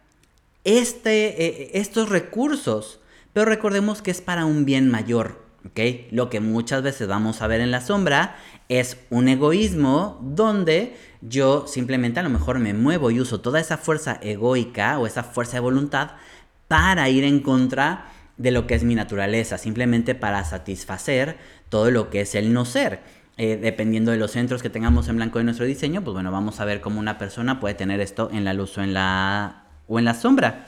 este, 0.65 1.47
eh, 1.47 1.71
estos 1.75 2.09
recursos. 2.09 3.01
Pero 3.33 3.47
recordemos 3.47 4.03
que 4.03 4.11
es 4.11 4.21
para 4.21 4.45
un 4.45 4.65
bien 4.65 4.91
mayor. 4.91 5.41
¿ok? 5.67 6.11
Lo 6.11 6.31
que 6.31 6.41
muchas 6.41 6.83
veces 6.83 7.09
vamos 7.09 7.41
a 7.43 7.47
ver 7.47 7.61
en 7.61 7.71
la 7.71 7.81
sombra 7.81 8.37
es 8.69 8.99
un 9.11 9.29
egoísmo 9.29 10.19
donde 10.23 10.97
yo 11.21 11.67
simplemente 11.67 12.21
a 12.21 12.23
lo 12.23 12.31
mejor 12.31 12.59
me 12.59 12.75
muevo 12.75 13.11
y 13.11 13.21
uso 13.21 13.41
toda 13.41 13.61
esa 13.61 13.77
fuerza 13.77 14.19
egoica 14.23 14.99
o 14.99 15.07
esa 15.07 15.23
fuerza 15.23 15.55
de 15.55 15.61
voluntad 15.61 16.13
para 16.71 17.09
ir 17.09 17.25
en 17.25 17.41
contra 17.41 18.13
de 18.37 18.53
lo 18.53 18.69
que 18.69 18.77
es 18.77 18.85
mi 18.85 18.95
naturaleza, 18.95 19.59
simplemente 19.59 20.15
para 20.15 20.45
satisfacer 20.45 21.37
todo 21.69 21.91
lo 21.91 22.11
que 22.11 22.21
es 22.21 22.37
el 22.37 22.53
no 22.53 22.65
ser. 22.65 23.01
Eh, 23.39 23.59
dependiendo 23.61 24.13
de 24.13 24.19
los 24.19 24.31
centros 24.31 24.63
que 24.63 24.71
tengamos 24.71 25.09
en 25.09 25.17
blanco 25.17 25.39
de 25.39 25.45
nuestro 25.47 25.67
diseño, 25.67 26.05
pues 26.05 26.15
bueno, 26.15 26.31
vamos 26.31 26.61
a 26.61 26.65
ver 26.65 26.81
cómo 26.81 27.01
una 27.01 27.19
persona 27.19 27.59
puede 27.59 27.75
tener 27.75 28.01
esto 28.01 28.31
en 28.33 28.45
la 28.45 28.55
luz 28.55 28.79
o 28.79 28.85
en 28.85 28.95
la, 28.95 29.65
sombra. 30.17 30.67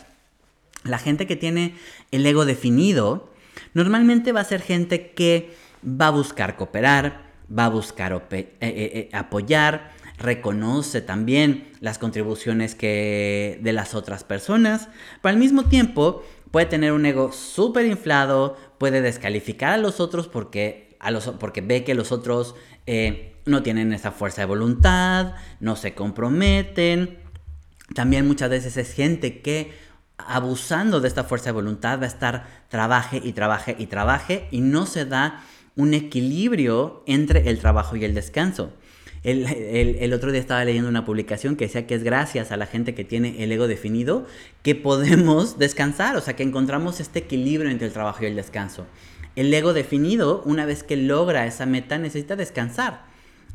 La 0.82 0.98
gente 0.98 1.28
que 1.28 1.36
tiene 1.36 1.76
el 2.10 2.26
ego 2.26 2.46
definido, 2.46 3.32
normalmente 3.72 4.32
va 4.32 4.40
a 4.40 4.44
ser 4.44 4.60
gente 4.60 5.12
que 5.12 5.54
va 5.86 6.08
a 6.08 6.10
buscar 6.10 6.56
cooperar, 6.56 7.30
va 7.56 7.66
a 7.66 7.68
buscar 7.68 8.26
eh, 8.32 8.56
eh, 8.60 9.08
apoyar, 9.12 9.92
reconoce 10.22 11.00
también 11.00 11.68
las 11.80 11.98
contribuciones 11.98 12.74
que 12.74 13.58
de 13.62 13.72
las 13.72 13.94
otras 13.94 14.24
personas, 14.24 14.88
pero 15.20 15.32
al 15.32 15.38
mismo 15.38 15.64
tiempo 15.64 16.22
puede 16.50 16.66
tener 16.66 16.92
un 16.92 17.04
ego 17.06 17.32
súper 17.32 17.86
inflado, 17.86 18.56
puede 18.78 19.02
descalificar 19.02 19.72
a 19.72 19.78
los 19.78 20.00
otros 20.00 20.28
porque, 20.28 20.96
porque 21.40 21.60
ve 21.60 21.84
que 21.84 21.94
los 21.94 22.12
otros 22.12 22.54
eh, 22.86 23.34
no 23.46 23.62
tienen 23.62 23.92
esa 23.92 24.12
fuerza 24.12 24.42
de 24.42 24.46
voluntad, 24.46 25.34
no 25.60 25.76
se 25.76 25.94
comprometen. 25.94 27.18
También 27.94 28.26
muchas 28.26 28.50
veces 28.50 28.76
es 28.76 28.92
gente 28.92 29.40
que 29.40 29.72
abusando 30.18 31.00
de 31.00 31.08
esta 31.08 31.24
fuerza 31.24 31.46
de 31.46 31.52
voluntad 31.52 31.98
va 31.98 32.04
a 32.04 32.08
estar 32.08 32.46
trabaje 32.68 33.20
y 33.22 33.32
trabaje 33.32 33.74
y 33.78 33.86
trabaje 33.86 34.46
y 34.50 34.60
no 34.60 34.86
se 34.86 35.04
da 35.04 35.42
un 35.74 35.94
equilibrio 35.94 37.02
entre 37.06 37.48
el 37.50 37.58
trabajo 37.58 37.96
y 37.96 38.04
el 38.04 38.14
descanso. 38.14 38.72
El, 39.24 40.12
otro 40.12 40.32
día 40.32 40.40
estaba 40.40 40.64
leyendo 40.64 40.88
una 40.88 41.04
publicación 41.04 41.54
que 41.54 41.66
decía 41.66 41.86
que 41.86 41.94
es 41.94 42.02
gracias 42.02 42.50
a 42.50 42.56
la 42.56 42.66
gente 42.66 42.94
que 42.94 43.04
tiene 43.04 43.44
el 43.44 43.52
ego 43.52 43.68
definido 43.68 44.26
que 44.62 44.74
podemos 44.74 45.58
descansar, 45.60 46.16
o 46.16 46.20
sea, 46.20 46.34
que 46.34 46.42
encontramos 46.42 46.98
este 46.98 47.20
equilibrio 47.20 47.70
entre 47.70 47.86
el 47.86 47.92
trabajo 47.92 48.24
y 48.24 48.26
el 48.26 48.34
descanso. 48.34 48.86
El 49.36 49.54
ego 49.54 49.72
definido, 49.72 50.42
una 50.44 50.66
vez 50.66 50.82
que 50.82 50.96
logra 50.96 51.46
esa 51.46 51.66
meta, 51.66 51.98
necesita 51.98 52.34
descansar. 52.34 53.04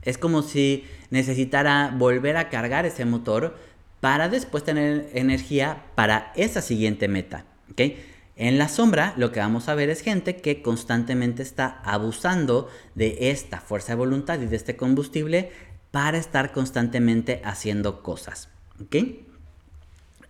Es 0.03 0.17
como 0.17 0.41
si 0.41 0.86
necesitara 1.09 1.93
volver 1.95 2.38
a 2.38 2.50
cargar 2.50 2.86
ese 2.86 3.03
motor 3.03 3.57
para 4.00 4.29
después 4.29 4.63
tener 4.63 5.09
energía 5.13 5.83
para 5.95 6.31
esa 6.36 6.62
siguiente 6.62 7.09
meta. 7.09 7.45
En 8.38 8.60
la 8.60 8.70
sombra 8.70 9.15
lo 9.17 9.32
que 9.32 9.39
vamos 9.39 9.67
a 9.67 9.74
ver 9.74 9.89
es 9.89 10.01
gente 10.01 10.38
que 10.38 10.62
constantemente 10.62 11.41
está 11.41 11.82
abusando 11.84 12.70
de 12.94 13.32
esta 13.32 13.60
fuerza 13.60 13.94
de 13.94 13.98
voluntad 13.98 14.39
y 14.39 14.46
de 14.46 14.56
este 14.56 14.75
combustible 14.75 15.51
para 15.89 16.20
estar 16.20 16.51
constantemente 16.51 17.41
haciendo 17.44 18.03
cosas. 18.03 18.50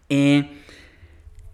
Eh, 0.10 0.50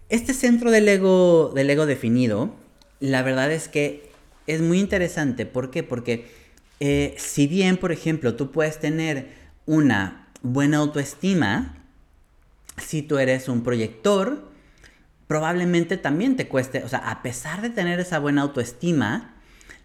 este 0.08 0.32
centro 0.32 0.70
del 0.70 0.88
ego, 0.88 1.50
del 1.52 1.70
ego 1.70 1.86
definido, 1.86 2.54
la 3.00 3.22
verdad 3.22 3.50
es 3.50 3.66
que 3.66 4.10
es 4.46 4.60
muy 4.60 4.78
interesante. 4.78 5.46
¿Por 5.46 5.72
qué? 5.72 5.82
Porque 5.82 6.30
eh, 6.78 7.16
si 7.18 7.48
bien, 7.48 7.78
por 7.78 7.90
ejemplo, 7.90 8.36
tú 8.36 8.52
puedes 8.52 8.78
tener 8.78 9.28
una 9.66 10.28
buena 10.42 10.76
autoestima, 10.78 11.78
si 12.76 13.02
tú 13.02 13.18
eres 13.18 13.48
un 13.48 13.64
proyector, 13.64 14.53
probablemente 15.26 15.96
también 15.96 16.36
te 16.36 16.48
cueste, 16.48 16.84
o 16.84 16.88
sea, 16.88 17.10
a 17.10 17.22
pesar 17.22 17.62
de 17.62 17.70
tener 17.70 18.00
esa 18.00 18.18
buena 18.18 18.42
autoestima, 18.42 19.34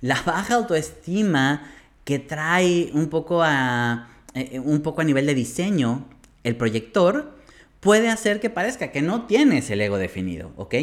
la 0.01 0.21
baja 0.25 0.55
autoestima 0.55 1.63
que 2.03 2.19
trae 2.19 2.89
un 2.93 3.09
poco 3.09 3.43
a, 3.43 4.09
eh, 4.33 4.49
eh, 4.53 4.59
un 4.59 4.81
poco 4.81 5.01
a 5.01 5.03
nivel 5.03 5.25
de 5.25 5.35
diseño 5.35 6.05
el 6.43 6.55
proyector, 6.55 7.37
puede 7.79 8.09
hacer 8.09 8.39
que 8.39 8.49
parezca 8.49 8.91
que 8.91 9.01
no 9.01 9.25
tienes 9.25 9.69
el 9.69 9.81
ego 9.81 9.97
definido, 9.97 10.51
¿ok? 10.55 10.75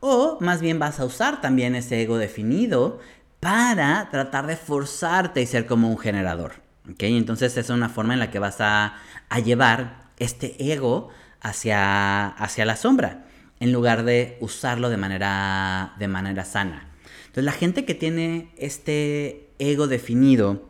O 0.00 0.38
más 0.40 0.60
bien 0.60 0.78
vas 0.78 1.00
a 1.00 1.04
usar 1.04 1.40
también 1.40 1.74
ese 1.74 2.02
ego 2.02 2.18
definido 2.18 2.98
para 3.40 4.08
tratar 4.10 4.46
de 4.46 4.56
forzarte 4.56 5.42
y 5.42 5.46
ser 5.46 5.66
como 5.66 5.88
un 5.88 5.98
generador, 5.98 6.54
¿ok? 6.90 7.02
Entonces 7.02 7.56
es 7.56 7.70
una 7.70 7.88
forma 7.88 8.14
en 8.14 8.20
la 8.20 8.30
que 8.30 8.38
vas 8.38 8.60
a, 8.60 8.96
a 9.28 9.38
llevar 9.38 10.10
este 10.18 10.72
ego 10.72 11.10
hacia, 11.40 12.28
hacia 12.28 12.64
la 12.64 12.76
sombra 12.76 13.24
en 13.62 13.70
lugar 13.70 14.02
de 14.02 14.36
usarlo 14.40 14.90
de 14.90 14.96
manera, 14.96 15.94
de 16.00 16.08
manera 16.08 16.44
sana. 16.44 16.88
Entonces 17.20 17.44
la 17.44 17.52
gente 17.52 17.84
que 17.84 17.94
tiene 17.94 18.48
este 18.56 19.50
ego 19.60 19.86
definido, 19.86 20.68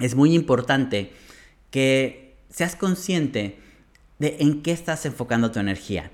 es 0.00 0.16
muy 0.16 0.34
importante 0.34 1.12
que 1.70 2.34
seas 2.48 2.74
consciente 2.74 3.60
de 4.18 4.38
en 4.40 4.62
qué 4.62 4.72
estás 4.72 5.06
enfocando 5.06 5.52
tu 5.52 5.60
energía. 5.60 6.10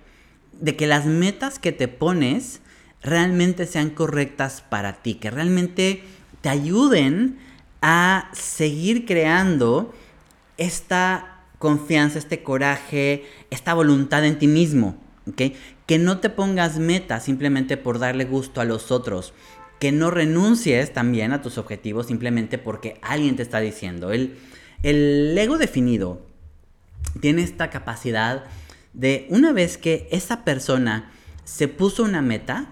De 0.52 0.76
que 0.76 0.86
las 0.86 1.06
metas 1.06 1.58
que 1.58 1.72
te 1.72 1.88
pones 1.88 2.60
realmente 3.00 3.64
sean 3.64 3.88
correctas 3.88 4.60
para 4.60 5.02
ti, 5.02 5.14
que 5.14 5.30
realmente 5.30 6.02
te 6.42 6.50
ayuden 6.50 7.38
a 7.80 8.28
seguir 8.34 9.06
creando 9.06 9.94
esta 10.58 11.40
confianza, 11.58 12.18
este 12.18 12.42
coraje, 12.42 13.24
esta 13.48 13.72
voluntad 13.72 14.26
en 14.26 14.38
ti 14.38 14.46
mismo. 14.46 15.05
Que 15.34 15.98
no 15.98 16.18
te 16.18 16.30
pongas 16.30 16.78
metas 16.78 17.24
simplemente 17.24 17.76
por 17.76 17.98
darle 17.98 18.24
gusto 18.24 18.60
a 18.60 18.64
los 18.64 18.90
otros. 18.90 19.34
Que 19.80 19.92
no 19.92 20.10
renuncies 20.10 20.92
también 20.92 21.32
a 21.32 21.42
tus 21.42 21.58
objetivos 21.58 22.06
simplemente 22.06 22.58
porque 22.58 22.98
alguien 23.02 23.36
te 23.36 23.42
está 23.42 23.60
diciendo. 23.60 24.12
El, 24.12 24.38
el 24.82 25.36
ego 25.36 25.58
definido 25.58 26.24
tiene 27.20 27.42
esta 27.42 27.70
capacidad 27.70 28.44
de 28.92 29.26
una 29.30 29.52
vez 29.52 29.78
que 29.78 30.08
esa 30.10 30.44
persona 30.44 31.10
se 31.44 31.68
puso 31.68 32.02
una 32.02 32.22
meta, 32.22 32.68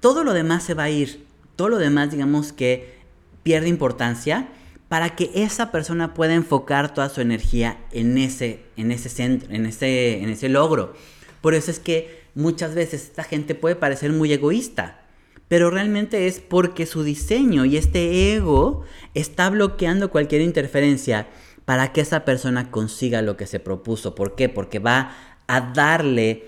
todo 0.00 0.24
lo 0.24 0.32
demás 0.32 0.62
se 0.64 0.74
va 0.74 0.84
a 0.84 0.90
ir. 0.90 1.26
Todo 1.56 1.68
lo 1.68 1.78
demás, 1.78 2.10
digamos 2.10 2.52
que 2.52 2.98
pierde 3.42 3.68
importancia 3.68 4.48
para 4.88 5.16
que 5.16 5.30
esa 5.34 5.70
persona 5.70 6.12
pueda 6.12 6.34
enfocar 6.34 6.92
toda 6.92 7.08
su 7.08 7.20
energía 7.20 7.78
en 7.92 8.18
ese, 8.18 8.64
en 8.76 8.92
ese 8.92 9.08
centro, 9.08 9.50
en 9.50 9.66
ese, 9.66 10.22
en 10.22 10.28
ese 10.28 10.48
logro. 10.48 10.94
Por 11.42 11.54
eso 11.54 11.70
es 11.70 11.78
que 11.78 12.22
muchas 12.34 12.74
veces 12.74 13.02
esta 13.02 13.24
gente 13.24 13.54
puede 13.54 13.76
parecer 13.76 14.12
muy 14.12 14.32
egoísta, 14.32 15.02
pero 15.48 15.70
realmente 15.70 16.26
es 16.28 16.40
porque 16.40 16.86
su 16.86 17.02
diseño 17.02 17.66
y 17.66 17.76
este 17.76 18.34
ego 18.34 18.84
está 19.12 19.50
bloqueando 19.50 20.10
cualquier 20.10 20.40
interferencia 20.40 21.28
para 21.66 21.92
que 21.92 22.00
esa 22.00 22.24
persona 22.24 22.70
consiga 22.70 23.20
lo 23.20 23.36
que 23.36 23.46
se 23.46 23.60
propuso. 23.60 24.14
¿Por 24.14 24.34
qué? 24.34 24.48
Porque 24.48 24.78
va 24.78 25.14
a 25.48 25.72
darle, 25.74 26.44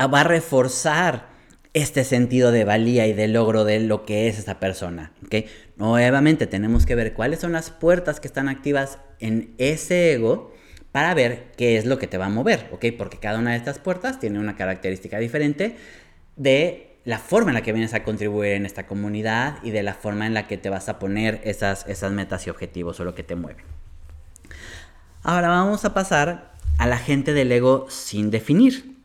va 0.00 0.22
a 0.22 0.24
reforzar 0.24 1.28
este 1.74 2.02
sentido 2.02 2.50
de 2.50 2.64
valía 2.64 3.06
y 3.06 3.12
de 3.12 3.28
logro 3.28 3.64
de 3.64 3.78
lo 3.78 4.04
que 4.04 4.26
es 4.26 4.38
esa 4.38 4.58
persona. 4.58 5.12
¿okay? 5.24 5.46
Nuevamente 5.76 6.46
tenemos 6.46 6.86
que 6.86 6.96
ver 6.96 7.12
cuáles 7.12 7.38
son 7.40 7.52
las 7.52 7.70
puertas 7.70 8.18
que 8.18 8.26
están 8.26 8.48
activas 8.48 8.98
en 9.20 9.54
ese 9.58 10.14
ego 10.14 10.52
para 10.98 11.14
ver 11.14 11.52
qué 11.56 11.78
es 11.78 11.84
lo 11.84 11.96
que 11.96 12.08
te 12.08 12.18
va 12.18 12.26
a 12.26 12.28
mover, 12.28 12.68
¿ok? 12.72 12.86
Porque 12.98 13.18
cada 13.18 13.38
una 13.38 13.52
de 13.52 13.56
estas 13.56 13.78
puertas 13.78 14.18
tiene 14.18 14.40
una 14.40 14.56
característica 14.56 15.20
diferente 15.20 15.76
de 16.34 16.96
la 17.04 17.20
forma 17.20 17.52
en 17.52 17.54
la 17.54 17.62
que 17.62 17.72
vienes 17.72 17.94
a 17.94 18.02
contribuir 18.02 18.54
en 18.54 18.66
esta 18.66 18.88
comunidad 18.88 19.58
y 19.62 19.70
de 19.70 19.84
la 19.84 19.94
forma 19.94 20.26
en 20.26 20.34
la 20.34 20.48
que 20.48 20.58
te 20.58 20.70
vas 20.70 20.88
a 20.88 20.98
poner 20.98 21.40
esas, 21.44 21.86
esas 21.86 22.10
metas 22.10 22.48
y 22.48 22.50
objetivos 22.50 22.98
o 22.98 23.04
lo 23.04 23.14
que 23.14 23.22
te 23.22 23.36
mueve. 23.36 23.62
Ahora 25.22 25.46
vamos 25.46 25.84
a 25.84 25.94
pasar 25.94 26.52
a 26.78 26.88
la 26.88 26.98
gente 26.98 27.32
del 27.32 27.52
ego 27.52 27.86
sin 27.88 28.32
definir, 28.32 28.96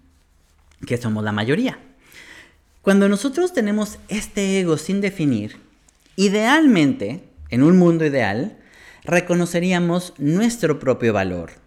que 0.88 0.98
somos 0.98 1.24
la 1.24 1.32
mayoría. 1.32 1.78
Cuando 2.82 3.08
nosotros 3.08 3.54
tenemos 3.54 4.00
este 4.08 4.60
ego 4.60 4.78
sin 4.78 5.00
definir, 5.00 5.58
idealmente, 6.16 7.24
en 7.52 7.62
un 7.62 7.78
mundo 7.78 8.04
ideal, 8.04 8.58
reconoceríamos 9.04 10.16
nuestro 10.18 10.80
propio 10.80 11.14
valor. 11.14 11.62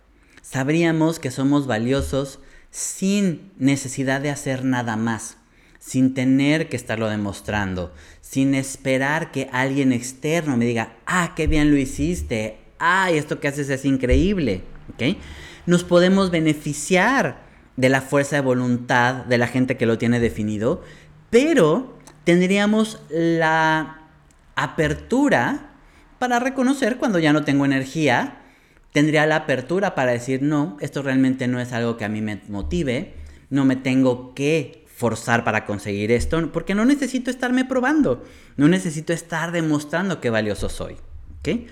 Sabríamos 0.48 1.18
que 1.18 1.32
somos 1.32 1.66
valiosos 1.66 2.38
sin 2.70 3.50
necesidad 3.58 4.20
de 4.20 4.30
hacer 4.30 4.64
nada 4.64 4.96
más, 4.96 5.38
sin 5.80 6.14
tener 6.14 6.68
que 6.68 6.76
estarlo 6.76 7.08
demostrando, 7.08 7.92
sin 8.20 8.54
esperar 8.54 9.32
que 9.32 9.50
alguien 9.52 9.92
externo 9.92 10.56
me 10.56 10.64
diga, 10.64 10.98
ah, 11.04 11.32
qué 11.34 11.48
bien 11.48 11.72
lo 11.72 11.76
hiciste, 11.76 12.58
ay, 12.78 13.18
esto 13.18 13.40
que 13.40 13.48
haces 13.48 13.68
es 13.70 13.84
increíble. 13.84 14.62
Nos 15.66 15.82
podemos 15.82 16.30
beneficiar 16.30 17.42
de 17.76 17.88
la 17.88 18.00
fuerza 18.00 18.36
de 18.36 18.42
voluntad 18.42 19.24
de 19.24 19.38
la 19.38 19.48
gente 19.48 19.76
que 19.76 19.86
lo 19.86 19.98
tiene 19.98 20.20
definido, 20.20 20.80
pero 21.28 21.98
tendríamos 22.22 23.02
la 23.10 23.98
apertura 24.54 25.72
para 26.20 26.38
reconocer 26.38 26.98
cuando 26.98 27.18
ya 27.18 27.32
no 27.32 27.42
tengo 27.44 27.64
energía, 27.64 28.45
tendría 28.96 29.26
la 29.26 29.36
apertura 29.36 29.94
para 29.94 30.12
decir, 30.12 30.40
no, 30.40 30.78
esto 30.80 31.02
realmente 31.02 31.48
no 31.48 31.60
es 31.60 31.74
algo 31.74 31.98
que 31.98 32.06
a 32.06 32.08
mí 32.08 32.22
me 32.22 32.40
motive, 32.48 33.12
no 33.50 33.66
me 33.66 33.76
tengo 33.76 34.32
que 34.32 34.86
forzar 34.86 35.44
para 35.44 35.66
conseguir 35.66 36.10
esto, 36.10 36.50
porque 36.50 36.74
no 36.74 36.86
necesito 36.86 37.30
estarme 37.30 37.66
probando, 37.66 38.24
no 38.56 38.68
necesito 38.68 39.12
estar 39.12 39.52
demostrando 39.52 40.18
qué 40.22 40.30
valioso 40.30 40.70
soy. 40.70 40.96
¿okay? 41.40 41.66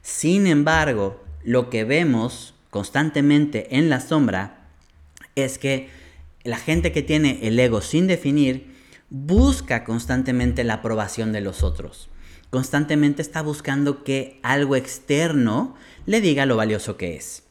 Sin 0.00 0.46
embargo, 0.46 1.22
lo 1.44 1.68
que 1.68 1.84
vemos 1.84 2.54
constantemente 2.70 3.76
en 3.76 3.90
la 3.90 4.00
sombra 4.00 4.70
es 5.34 5.58
que 5.58 5.90
la 6.44 6.56
gente 6.56 6.92
que 6.92 7.02
tiene 7.02 7.40
el 7.42 7.60
ego 7.60 7.82
sin 7.82 8.06
definir 8.06 8.74
busca 9.10 9.84
constantemente 9.84 10.64
la 10.64 10.76
aprobación 10.76 11.30
de 11.32 11.42
los 11.42 11.62
otros. 11.62 12.08
Constantemente 12.50 13.22
está 13.22 13.42
buscando 13.42 14.02
que 14.02 14.40
algo 14.42 14.74
externo 14.74 15.76
le 16.06 16.20
diga 16.20 16.46
lo 16.46 16.56
valioso 16.56 16.96
que 16.96 17.16
es. 17.16 17.44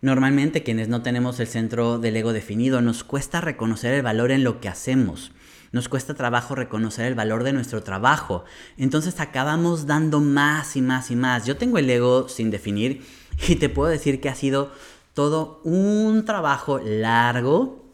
Normalmente 0.00 0.62
quienes 0.62 0.88
no 0.88 1.02
tenemos 1.02 1.40
el 1.40 1.46
centro 1.46 1.98
del 1.98 2.16
ego 2.16 2.32
definido 2.32 2.80
nos 2.80 3.04
cuesta 3.04 3.40
reconocer 3.40 3.94
el 3.94 4.02
valor 4.02 4.30
en 4.30 4.44
lo 4.44 4.60
que 4.60 4.68
hacemos. 4.68 5.32
Nos 5.72 5.88
cuesta 5.88 6.14
trabajo 6.14 6.54
reconocer 6.54 7.06
el 7.06 7.16
valor 7.16 7.42
de 7.42 7.52
nuestro 7.52 7.82
trabajo. 7.82 8.44
Entonces 8.76 9.18
acabamos 9.18 9.86
dando 9.86 10.20
más 10.20 10.76
y 10.76 10.82
más 10.82 11.10
y 11.10 11.16
más. 11.16 11.46
Yo 11.46 11.56
tengo 11.56 11.78
el 11.78 11.90
ego 11.90 12.28
sin 12.28 12.52
definir 12.52 13.04
y 13.48 13.56
te 13.56 13.68
puedo 13.68 13.90
decir 13.90 14.20
que 14.20 14.28
ha 14.28 14.36
sido 14.36 14.70
todo 15.14 15.60
un 15.64 16.24
trabajo 16.24 16.78
largo 16.78 17.84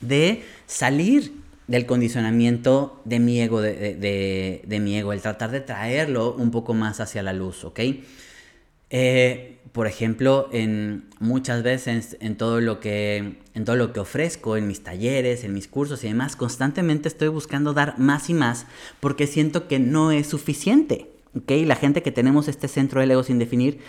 de 0.00 0.44
salir 0.66 1.43
del 1.66 1.86
condicionamiento 1.86 3.00
de 3.04 3.20
mi 3.20 3.40
ego, 3.40 3.60
de, 3.60 4.78
mi 4.80 4.96
ego, 4.96 5.12
el 5.12 5.20
tratar 5.20 5.50
de 5.50 5.60
traerlo 5.60 6.34
un 6.34 6.50
poco 6.50 6.74
más 6.74 7.00
hacia 7.00 7.22
la 7.22 7.32
luz, 7.32 7.64
¿ok? 7.64 7.80
Eh, 8.90 9.58
por 9.72 9.86
ejemplo, 9.86 10.48
en 10.52 11.08
muchas 11.18 11.62
veces 11.62 12.16
en 12.20 12.36
todo 12.36 12.60
lo 12.60 12.78
que 12.80 13.38
en 13.54 13.64
todo 13.64 13.76
lo 13.76 13.92
que 13.92 14.00
ofrezco, 14.00 14.56
en 14.56 14.66
mis 14.66 14.82
talleres, 14.82 15.42
en 15.44 15.52
mis 15.52 15.68
cursos 15.68 16.04
y 16.04 16.08
demás, 16.08 16.36
constantemente 16.36 17.08
estoy 17.08 17.28
buscando 17.28 17.72
dar 17.72 17.98
más 17.98 18.28
y 18.30 18.34
más 18.34 18.66
porque 19.00 19.26
siento 19.26 19.68
que 19.68 19.78
no 19.78 20.12
es 20.12 20.26
suficiente. 20.26 21.10
¿ok? 21.36 21.50
La 21.64 21.76
gente 21.76 22.02
que 22.02 22.12
tenemos 22.12 22.48
este 22.48 22.68
centro 22.68 23.00
del 23.00 23.12
ego 23.12 23.22
sin 23.22 23.38
definir, 23.38 23.80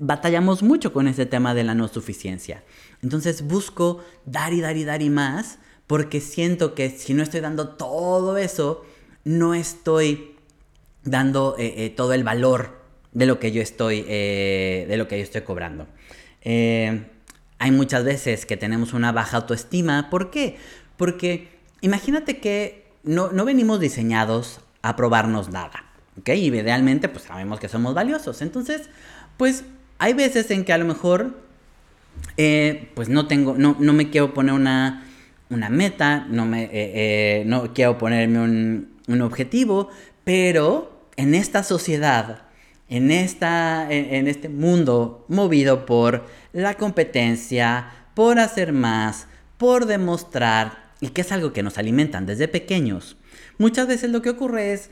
batallamos 0.00 0.62
mucho 0.62 0.92
con 0.92 1.08
ese 1.08 1.26
tema 1.26 1.54
de 1.54 1.64
la 1.64 1.74
no 1.74 1.88
suficiencia. 1.88 2.62
Entonces 3.02 3.42
busco 3.42 4.02
dar 4.24 4.52
y 4.52 4.60
dar 4.60 4.76
y 4.76 4.84
dar 4.84 5.02
y 5.02 5.10
más 5.10 5.58
porque 5.86 6.20
siento 6.20 6.74
que 6.74 6.90
si 6.90 7.14
no 7.14 7.22
estoy 7.22 7.40
dando 7.40 7.68
todo 7.68 8.36
eso, 8.36 8.84
no 9.24 9.54
estoy 9.54 10.36
dando 11.04 11.56
eh, 11.58 11.74
eh, 11.84 11.90
todo 11.90 12.12
el 12.12 12.24
valor 12.24 12.80
de 13.12 13.26
lo 13.26 13.38
que 13.38 13.52
yo 13.52 13.62
estoy, 13.62 14.04
eh, 14.08 14.86
de 14.88 14.96
lo 14.96 15.08
que 15.08 15.16
yo 15.16 15.22
estoy 15.22 15.42
cobrando. 15.42 15.86
hay 16.44 17.70
muchas 17.70 18.04
veces 18.04 18.44
que 18.46 18.56
tenemos 18.56 18.92
una 18.92 19.12
baja 19.12 19.38
autoestima. 19.38 20.10
¿Por 20.10 20.30
qué? 20.30 20.58
Porque 20.96 21.48
imagínate 21.80 22.38
que 22.38 22.86
no, 23.02 23.30
venimos 23.44 23.80
diseñados 23.80 24.60
a 24.82 24.96
probarnos 24.96 25.50
nada. 25.50 25.84
¿Ok? 26.18 26.30
Y 26.30 26.48
idealmente, 26.48 27.08
pues 27.08 27.24
sabemos 27.24 27.60
que 27.60 27.68
somos 27.68 27.94
valiosos. 27.94 28.42
Entonces, 28.42 28.88
pues 29.36 29.64
hay 29.98 30.12
veces 30.12 30.50
en 30.50 30.64
que 30.64 30.72
a 30.72 30.78
lo 30.78 30.84
mejor, 30.84 31.38
pues 32.36 33.08
no 33.08 33.26
tengo, 33.26 33.54
no, 33.56 33.76
no 33.78 33.92
me 33.92 34.10
quiero 34.10 34.34
poner 34.34 34.54
una 34.54 35.05
una 35.50 35.68
meta, 35.68 36.26
no, 36.28 36.46
me, 36.46 36.64
eh, 36.64 36.70
eh, 36.72 37.44
no 37.46 37.72
quiero 37.72 37.98
ponerme 37.98 38.40
un, 38.40 39.20
objetivo, 39.22 39.88
pero 40.24 41.08
en 41.16 41.34
esta 41.34 41.62
sociedad, 41.62 42.42
en, 42.88 43.10
esta, 43.10 43.86
en, 43.90 44.26
este 44.26 44.48
mundo 44.48 45.24
movido 45.28 45.86
por 45.86 46.26
la 46.52 46.74
competencia, 46.74 47.90
por 48.14 48.38
hacer 48.38 48.72
más, 48.72 49.28
por 49.58 49.86
demostrar, 49.86 50.86
y 51.00 51.08
que 51.10 51.20
es 51.20 51.30
algo 51.30 51.52
que 51.52 51.62
nos 51.62 51.78
alimentan 51.78 52.26
desde 52.26 52.48
pequeños, 52.48 53.16
muchas 53.58 53.86
veces 53.86 54.10
lo 54.10 54.22
que 54.22 54.30
ocurre 54.30 54.72
es 54.72 54.90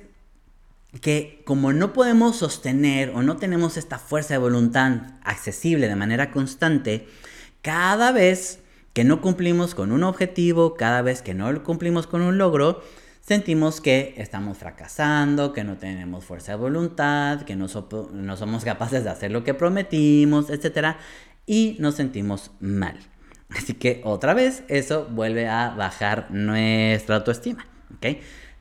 que 1.00 1.42
como 1.44 1.72
no 1.72 1.92
podemos 1.92 2.36
sostener 2.36 3.10
o 3.10 3.22
no 3.22 3.36
tenemos 3.36 3.76
esta 3.76 3.98
fuerza 3.98 4.34
de 4.34 4.38
voluntad 4.38 4.92
accesible 5.24 5.88
de 5.88 5.96
manera 5.96 6.30
constante, 6.30 7.08
cada 7.62 8.12
vez 8.12 8.60
que 8.94 9.04
no 9.04 9.20
cumplimos 9.20 9.74
con 9.74 9.92
un 9.92 10.04
objetivo, 10.04 10.74
cada 10.74 11.02
vez 11.02 11.20
que 11.20 11.34
no 11.34 11.62
cumplimos 11.64 12.06
con 12.06 12.22
un 12.22 12.38
logro, 12.38 12.80
sentimos 13.20 13.80
que 13.80 14.14
estamos 14.18 14.56
fracasando, 14.56 15.52
que 15.52 15.64
no 15.64 15.76
tenemos 15.76 16.24
fuerza 16.24 16.52
de 16.52 16.58
voluntad, 16.58 17.42
que 17.42 17.56
no, 17.56 17.66
somos 17.68 18.64
capaces 18.64 19.02
de 19.02 19.10
hacer 19.10 19.32
lo 19.32 19.42
que 19.42 19.52
prometimos, 19.52 20.48
etc. 20.48 20.96
Y 21.44 21.76
nos 21.80 21.96
sentimos 21.96 22.52
mal. 22.60 22.96
Así 23.50 23.74
que 23.74 24.00
otra 24.04 24.32
vez 24.32 24.62
eso 24.68 25.06
vuelve 25.10 25.48
a 25.48 25.70
bajar 25.70 26.30
nuestra 26.30 27.16
autoestima. 27.16 27.66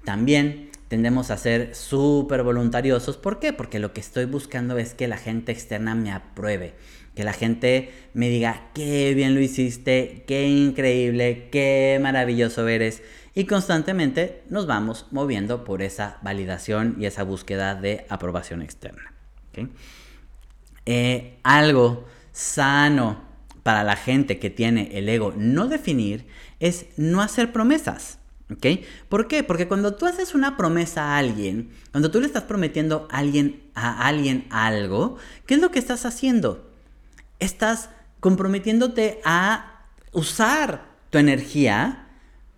También 0.03 0.71
tendemos 0.87 1.29
a 1.29 1.37
ser 1.37 1.75
súper 1.75 2.41
voluntariosos. 2.41 3.17
¿Por 3.17 3.39
qué? 3.39 3.53
Porque 3.53 3.79
lo 3.79 3.93
que 3.93 4.01
estoy 4.01 4.25
buscando 4.25 4.77
es 4.79 4.95
que 4.95 5.07
la 5.07 5.17
gente 5.17 5.51
externa 5.51 5.93
me 5.93 6.11
apruebe 6.11 6.73
que 7.15 7.23
la 7.23 7.33
gente 7.33 7.91
me 8.13 8.29
diga 8.29 8.69
qué 8.73 9.13
bien 9.13 9.35
lo 9.35 9.41
hiciste, 9.41 10.23
qué 10.27 10.47
increíble, 10.47 11.49
qué 11.51 11.99
maravilloso 12.01 12.67
eres. 12.67 13.03
Y 13.35 13.45
constantemente 13.45 14.43
nos 14.49 14.67
vamos 14.67 15.07
moviendo 15.11 15.63
por 15.63 15.81
esa 15.81 16.17
validación 16.21 16.95
y 16.99 17.05
esa 17.05 17.23
búsqueda 17.23 17.75
de 17.75 18.05
aprobación 18.09 18.61
externa. 18.61 19.13
Eh, 20.85 21.39
algo 21.43 22.05
sano 22.31 23.21
para 23.63 23.83
la 23.83 23.95
gente 23.95 24.39
que 24.39 24.49
tiene 24.49 24.89
el 24.93 25.07
ego 25.07 25.33
no 25.37 25.67
definir 25.67 26.25
es 26.59 26.87
no 26.97 27.21
hacer 27.21 27.51
promesas. 27.51 28.19
¿Por 29.09 29.27
qué? 29.27 29.43
Porque 29.43 29.67
cuando 29.67 29.95
tú 29.95 30.05
haces 30.05 30.35
una 30.35 30.57
promesa 30.57 31.03
a 31.03 31.17
alguien, 31.17 31.71
cuando 31.91 32.11
tú 32.11 32.19
le 32.19 32.27
estás 32.27 32.43
prometiendo 32.43 33.07
a 33.09 33.17
alguien, 33.17 33.63
a 33.73 34.05
alguien 34.05 34.45
algo, 34.49 35.17
¿qué 35.47 35.55
es 35.55 35.61
lo 35.61 35.71
que 35.71 35.79
estás 35.79 36.05
haciendo? 36.05 36.72
Estás 37.43 37.89
comprometiéndote 38.19 39.21
a 39.25 39.87
usar 40.11 40.85
tu 41.09 41.17
energía 41.17 42.07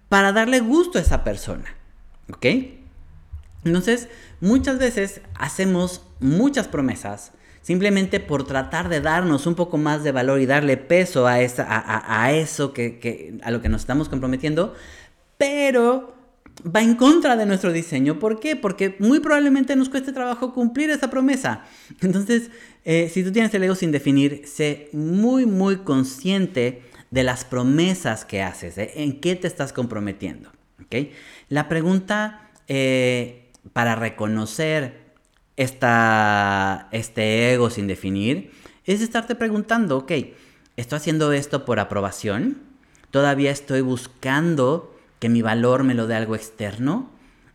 para 0.10 0.32
darle 0.32 0.60
gusto 0.60 0.98
a 0.98 1.02
esa 1.02 1.24
persona. 1.24 1.66
¿Ok? 2.32 2.46
Entonces, 3.64 4.10
muchas 4.42 4.78
veces 4.78 5.22
hacemos 5.36 6.04
muchas 6.20 6.68
promesas 6.68 7.32
simplemente 7.62 8.20
por 8.20 8.46
tratar 8.46 8.90
de 8.90 9.02
darnos 9.02 9.48
un 9.48 9.56
poco 9.56 9.80
más 9.80 10.04
de 10.04 10.12
valor 10.12 10.40
y 10.40 10.46
darle 10.46 10.78
peso 10.78 11.26
a, 11.26 11.42
esa, 11.42 11.66
a, 11.68 12.32
eso 12.32 12.74
que, 12.74 13.40
a 13.42 13.50
lo 13.50 13.60
que 13.60 13.70
nos 13.70 13.82
estamos 13.82 14.08
comprometiendo, 14.08 14.76
pero 15.40 16.15
va 16.64 16.82
en 16.82 16.96
contra 16.96 17.36
de 17.36 17.46
nuestro 17.46 17.72
diseño. 17.72 18.20
¿Por 18.20 18.40
qué? 18.40 18.56
Porque 18.56 18.96
muy 19.00 19.20
probablemente 19.20 19.76
nos 19.76 19.90
cueste 19.90 20.14
trabajo 20.14 20.54
cumplir 20.54 20.90
esa 20.90 21.10
promesa. 21.10 21.66
Entonces, 22.02 22.52
eh, 22.84 23.10
si 23.12 23.24
tú 23.24 23.32
tienes 23.32 23.54
el 23.54 23.64
ego 23.64 23.76
sin 23.76 23.92
definir, 23.92 24.44
sé 24.46 24.90
muy, 24.94 25.46
muy 25.46 25.78
consciente 25.78 26.84
de 27.12 27.24
las 27.24 27.46
promesas 27.46 28.26
que 28.26 28.42
haces, 28.42 28.78
¿eh? 28.78 28.92
en 28.96 29.20
qué 29.20 29.36
te 29.36 29.48
estás 29.48 29.74
comprometiendo. 29.74 30.52
¿okay? 30.84 31.12
La 31.50 31.70
pregunta 31.70 32.50
eh, 32.68 33.52
para 33.74 33.96
reconocer 33.96 35.06
esta, 35.56 36.90
este 36.92 37.54
ego 37.54 37.70
sin 37.70 37.88
definir 37.88 38.52
es 38.86 39.02
estarte 39.02 39.36
preguntando, 39.36 39.98
ok, 39.98 40.12
¿estoy 40.76 40.98
haciendo 40.98 41.32
esto 41.32 41.66
por 41.66 41.80
aprobación? 41.80 42.58
¿Todavía 43.12 43.52
estoy 43.52 43.82
buscando 43.82 44.95
que 45.26 45.30
mi 45.30 45.42
valor 45.42 45.84
me 45.84 45.96
lo 45.96 46.06
dé 46.06 46.14
algo 46.14 46.36
externo? 46.36 47.10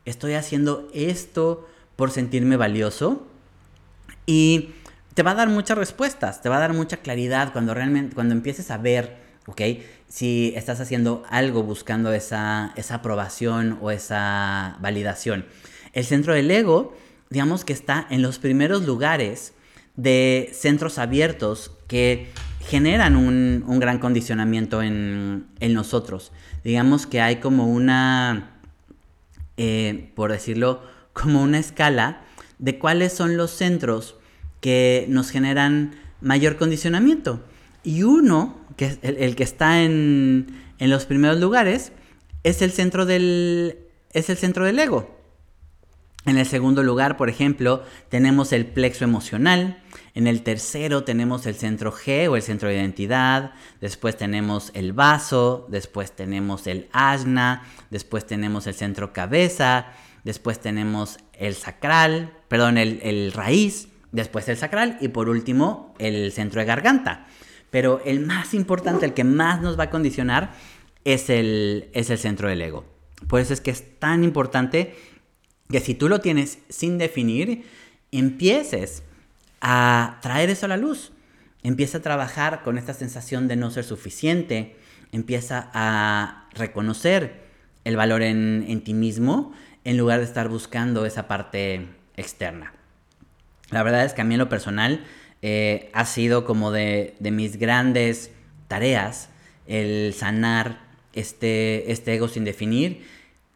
¿Estoy 0.05 0.33
haciendo 0.35 0.89
esto 0.93 1.69
por 1.95 2.11
sentirme 2.11 2.57
valioso? 2.57 3.25
Y 4.27 4.71
te 5.15 5.23
va 5.23 5.31
a 5.31 5.35
dar 5.37 5.49
muchas 5.49 5.79
respuestas, 5.79 6.43
te 6.43 6.49
va 6.49 6.57
a 6.57 6.61
dar 6.61 6.73
mucha 6.73 6.97
claridad 6.97 7.53
cuando 7.53 7.73
realmente, 7.73 8.13
cuando 8.17 8.35
empieces 8.35 8.73
a 8.73 8.79
ver, 8.79 9.19
ok, 9.47 9.61
si 10.09 10.53
estás 10.57 10.81
haciendo 10.81 11.23
algo 11.31 11.63
buscando 11.63 12.13
esa, 12.13 12.73
esa 12.75 12.97
aprobación 12.97 13.79
o 13.81 13.93
esa 13.93 14.77
validación. 14.81 15.47
El 15.93 16.05
centro 16.05 16.35
del 16.35 16.51
ego 16.51 16.93
digamos 17.29 17.65
que 17.65 17.73
está 17.73 18.05
en 18.11 18.21
los 18.21 18.41
primeros 18.41 18.83
lugares 18.83 19.53
de 19.95 20.51
centros 20.55 20.99
abiertos 20.99 21.71
que 21.87 22.33
generan 22.61 23.17
un, 23.17 23.65
gran 23.81 23.99
condicionamiento 23.99 24.83
en, 24.83 25.47
nosotros. 25.61 26.33
Digamos 26.63 27.07
que 27.07 27.21
hay 27.21 27.37
como 27.37 27.67
una, 27.67 28.51
eh, 29.57 30.11
por 30.15 30.31
decirlo, 30.31 30.83
como 31.13 31.43
una 31.43 31.59
escala 31.59 32.23
de 32.59 32.79
cuáles 32.79 33.13
son 33.13 33.37
los 33.37 33.51
centros 33.51 34.17
que 34.61 35.07
nos 35.09 35.31
generan 35.31 35.95
mayor 36.21 36.57
condicionamiento. 36.57 37.43
Y 37.83 38.03
uno, 38.03 38.61
que 38.77 38.87
es 38.87 38.99
el, 39.03 39.35
que 39.37 39.43
está 39.43 39.83
en, 39.83 40.47
en, 40.79 40.91
los 40.91 41.07
primeros 41.07 41.41
lugares, 41.41 41.93
es 42.45 42.61
el 42.61 42.73
centro 42.73 43.07
del, 43.07 43.79
es 44.13 44.29
el 44.29 44.37
centro 44.37 44.65
del 44.65 44.79
ego. 44.79 45.20
En 46.27 46.37
el 46.37 46.47
segundo 46.47 46.83
lugar, 46.83 47.17
por 47.17 47.31
ejemplo, 47.31 47.83
tenemos 48.11 48.53
el 48.53 48.67
plexo 48.67 49.05
emocional. 49.05 49.83
En 50.15 50.27
el 50.27 50.43
tercero 50.43 51.03
tenemos 51.03 51.47
el 51.47 51.55
centro 51.55 51.93
G 51.93 52.29
o 52.29 52.37
el 52.37 52.43
centro 52.43 52.69
de 52.69 52.75
identidad. 52.75 53.53
Después 53.81 54.19
tenemos 54.19 54.71
el 54.75 54.93
vaso. 54.93 55.67
Después 55.71 56.13
tenemos 56.13 56.67
el 56.67 56.89
asna. 56.93 57.63
Después 57.89 58.27
tenemos 58.27 58.67
el 58.67 58.75
centro 58.75 59.15
cabeza. 59.15 59.87
Después 60.23 60.61
tenemos 60.61 61.19
el 61.33 61.55
sacral, 61.55 62.35
perdón, 62.49 62.77
el, 62.77 63.33
raíz. 63.33 63.89
Después 64.13 64.47
el 64.51 64.59
sacral. 64.59 64.99
Y 65.01 65.09
por 65.09 65.31
último, 65.31 65.95
el 65.99 66.33
centro 66.33 66.61
de 66.61 66.67
garganta. 66.67 67.27
Pero 67.71 68.03
el 68.05 68.21
más 68.21 68.53
importante, 68.53 69.07
el 69.07 69.15
que 69.15 69.25
más 69.25 69.63
nos 69.63 69.79
va 69.79 69.85
a 69.85 69.91
condicionar, 69.91 70.53
es 71.05 71.31
el, 71.31 71.89
es 71.95 72.11
el 72.11 72.19
centro 72.19 72.49
del 72.49 72.61
ego. 72.61 72.85
Por 73.27 73.41
eso 73.41 73.55
es 73.55 73.63
que 73.63 73.71
es 73.71 73.99
tan 73.99 74.23
importante 74.23 74.97
que 75.71 75.81
si 75.81 75.95
tú 75.95 76.09
lo 76.09 76.21
tienes 76.21 76.59
sin 76.69 76.99
definir, 76.99 77.65
empieces 78.13 79.03
a 79.61 80.19
traer 80.23 80.51
eso 80.51 80.67
a 80.67 80.69
la 80.69 80.77
luz. 80.77 81.13
Empieza 81.63 81.99
a 81.99 82.03
trabajar 82.03 82.63
con 82.63 82.79
esta 82.79 82.95
sensación 82.95 83.49
de 83.49 83.57
no 83.57 83.71
ser 83.71 83.85
suficiente. 83.85 84.77
Empieza 85.13 85.71
a 85.73 86.49
reconocer 86.55 87.49
el 87.85 87.97
valor 87.97 88.23
en, 88.23 88.83
ti 88.83 88.95
mismo 88.95 89.53
en 89.85 89.97
lugar 89.97 90.19
de 90.19 90.25
estar 90.25 90.49
buscando 90.49 91.07
esa 91.07 91.29
parte 91.29 91.87
externa. 92.17 92.73
La 93.71 93.83
verdad 93.83 94.05
es 94.05 94.13
que 94.13 94.23
a 94.23 94.25
mí 94.25 94.35
en 94.35 94.41
lo 94.41 94.49
personal 94.49 95.05
eh, 95.43 95.91
ha 95.93 96.05
sido 96.05 96.45
como 96.45 96.73
de, 96.73 97.15
de, 97.21 97.31
mis 97.31 97.57
grandes 97.57 98.31
tareas 98.69 99.31
el 99.67 100.13
sanar 100.15 100.81
este, 101.13 101.91
este 101.93 102.15
ego 102.15 102.29
sin 102.29 102.45
definir 102.45 103.05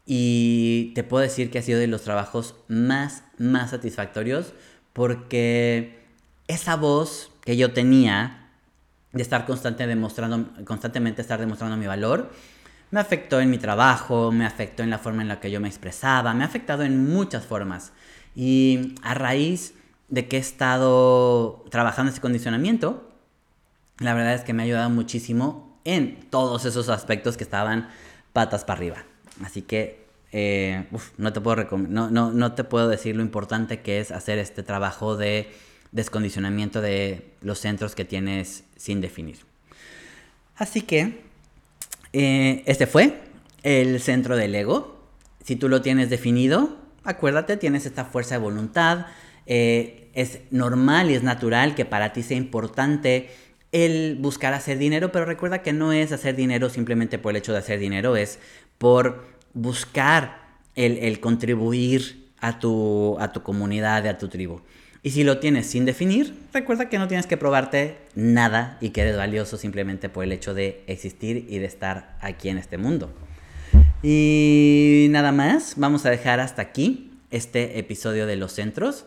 y 0.07 0.93
te 0.95 1.03
puedo 1.03 1.23
decir 1.23 1.51
que 1.51 1.59
ha 1.59 1.63
sido 1.63 1.79
de 1.79 1.87
los 1.87 2.03
trabajos 2.03 2.57
más, 2.69 3.23
más 3.39 3.71
satisfactorios 3.71 4.53
porque 4.93 6.05
esa 6.47 6.77
voz 6.77 7.31
que 7.43 7.57
yo 7.57 7.73
tenía 7.73 8.51
de 9.13 9.23
estar 9.23 9.47
constante 9.47 9.87
constantemente 10.65 11.23
estar 11.23 11.41
demostrando 11.41 11.77
mi 11.77 11.87
valor, 11.87 12.33
me 12.91 13.01
afectó 13.01 13.41
en 13.41 13.51
mi 13.51 13.59
trabajo, 13.59 14.33
me 14.33 14.45
afectó 14.45 14.83
en 14.83 14.91
la 14.91 14.99
forma 14.99 15.23
en 15.23 15.29
la 15.29 15.41
que 15.41 15.51
yo 15.51 15.61
me 15.61 15.69
expresaba, 15.69 16.35
me 16.35 16.45
ha 16.45 16.47
afectado 16.47 16.83
en 16.83 17.13
muchas 17.13 17.45
formas. 17.45 17.93
Y 18.35 18.95
a 19.03 19.15
raíz 19.15 19.75
de 20.09 20.29
que 20.29 20.37
he 20.37 20.41
estado 20.41 21.65
trabajando 21.71 22.13
ese 22.13 22.21
condicionamiento, 22.21 23.11
la 23.99 24.15
verdad 24.15 24.35
es 24.35 24.43
que 24.43 24.53
me 24.53 24.63
ha 24.63 24.67
ayudado 24.67 24.91
muchísimo 24.91 25.81
en 25.85 26.29
todos 26.31 26.65
esos 26.65 26.89
aspectos 26.89 27.37
que 27.37 27.45
estaban 27.45 27.89
patas 28.33 28.65
para 28.65 28.79
arriba. 28.79 29.14
Así 29.43 29.63
que 29.63 30.05
eh, 30.33 30.85
no, 31.17 31.33
te 31.33 31.41
puedo 31.41 31.65
no, 31.79 32.11
no, 32.11 32.53
te 32.55 32.65
puedo 32.65 32.89
decir 32.89 33.15
lo 33.17 33.23
importante 33.23 33.81
que 33.81 34.01
es 34.01 34.11
hacer 34.11 34.39
este 34.39 34.63
trabajo 34.63 35.17
de 35.17 35.53
descondicionamiento 35.93 36.81
de 36.81 37.31
los 37.41 37.61
centros 37.61 37.95
que 37.95 38.05
tienes 38.05 38.65
sin 38.77 39.01
definir. 39.01 39.39
Así 40.57 40.83
que 40.83 41.23
eh, 42.13 42.63
este 42.67 42.87
fue 42.87 43.21
el 43.63 44.01
centro 44.01 44.37
del 44.37 44.55
ego. 44.55 45.07
Si 45.45 45.57
tú 45.57 45.69
lo 45.69 45.83
tienes 45.83 46.11
definido, 46.11 46.77
acuérdate, 47.05 47.57
tienes 47.57 47.87
esta 47.87 48.05
fuerza 48.05 48.35
de 48.37 48.41
voluntad. 48.41 49.07
Eh, 49.47 50.11
es 50.15 50.41
normal 50.51 51.11
y 51.11 51.15
es 51.15 51.23
natural 51.23 51.75
que 51.75 51.85
para 51.85 52.13
ti 52.13 52.23
sea 52.23 52.37
importante 52.37 53.31
el 53.75 54.17
buscar 54.21 54.55
hacer 54.55 54.79
dinero, 54.79 55.11
pero 55.11 55.25
recuerda 55.25 55.63
que 55.63 55.73
no 55.73 55.93
es 55.93 56.13
hacer 56.13 56.37
dinero 56.37 56.71
simplemente 56.71 57.19
por 57.19 57.33
el 57.33 57.39
hecho 57.39 57.53
de 57.53 57.59
hacer 57.59 57.81
dinero, 57.81 58.15
es 58.15 58.39
por 58.79 59.25
buscar 59.53 60.45
el, 60.75 61.21
contribuir 61.21 62.31
a 62.41 62.59
tu, 62.59 63.17
a 63.19 63.33
tu 63.33 63.43
comunidad, 63.43 64.07
a 64.07 64.19
tu 64.19 64.29
tribu. 64.29 64.61
Y 65.03 65.11
si 65.11 65.23
lo 65.23 65.39
tienes 65.39 65.67
sin 65.67 65.85
definir, 65.85 66.35
recuerda 66.53 66.89
que 66.89 66.99
no 66.99 67.09
tienes 67.09 67.27
que 67.27 67.37
probarte 67.37 67.99
nada 68.15 68.79
y 68.81 68.91
que 68.91 69.03
eres 69.03 69.17
valioso 69.17 69.59
simplemente 69.59 70.09
por 70.09 70.25
el 70.25 70.33
hecho 70.33 70.55
de 70.55 70.83
existir 70.87 71.47
y 71.49 71.59
de 71.59 71.67
estar 71.67 72.17
aquí 72.23 72.49
en 72.49 72.57
este 72.57 72.79
mundo. 72.79 73.13
Y 74.03 75.09
nada 75.11 75.31
más, 75.31 75.75
vamos 75.77 76.07
a 76.07 76.11
dejar 76.11 76.41
hasta 76.41 76.63
aquí 76.63 77.13
este 77.31 77.79
episodio 77.79 78.27
de 78.27 78.37
los 78.37 78.53
centros. 78.53 79.05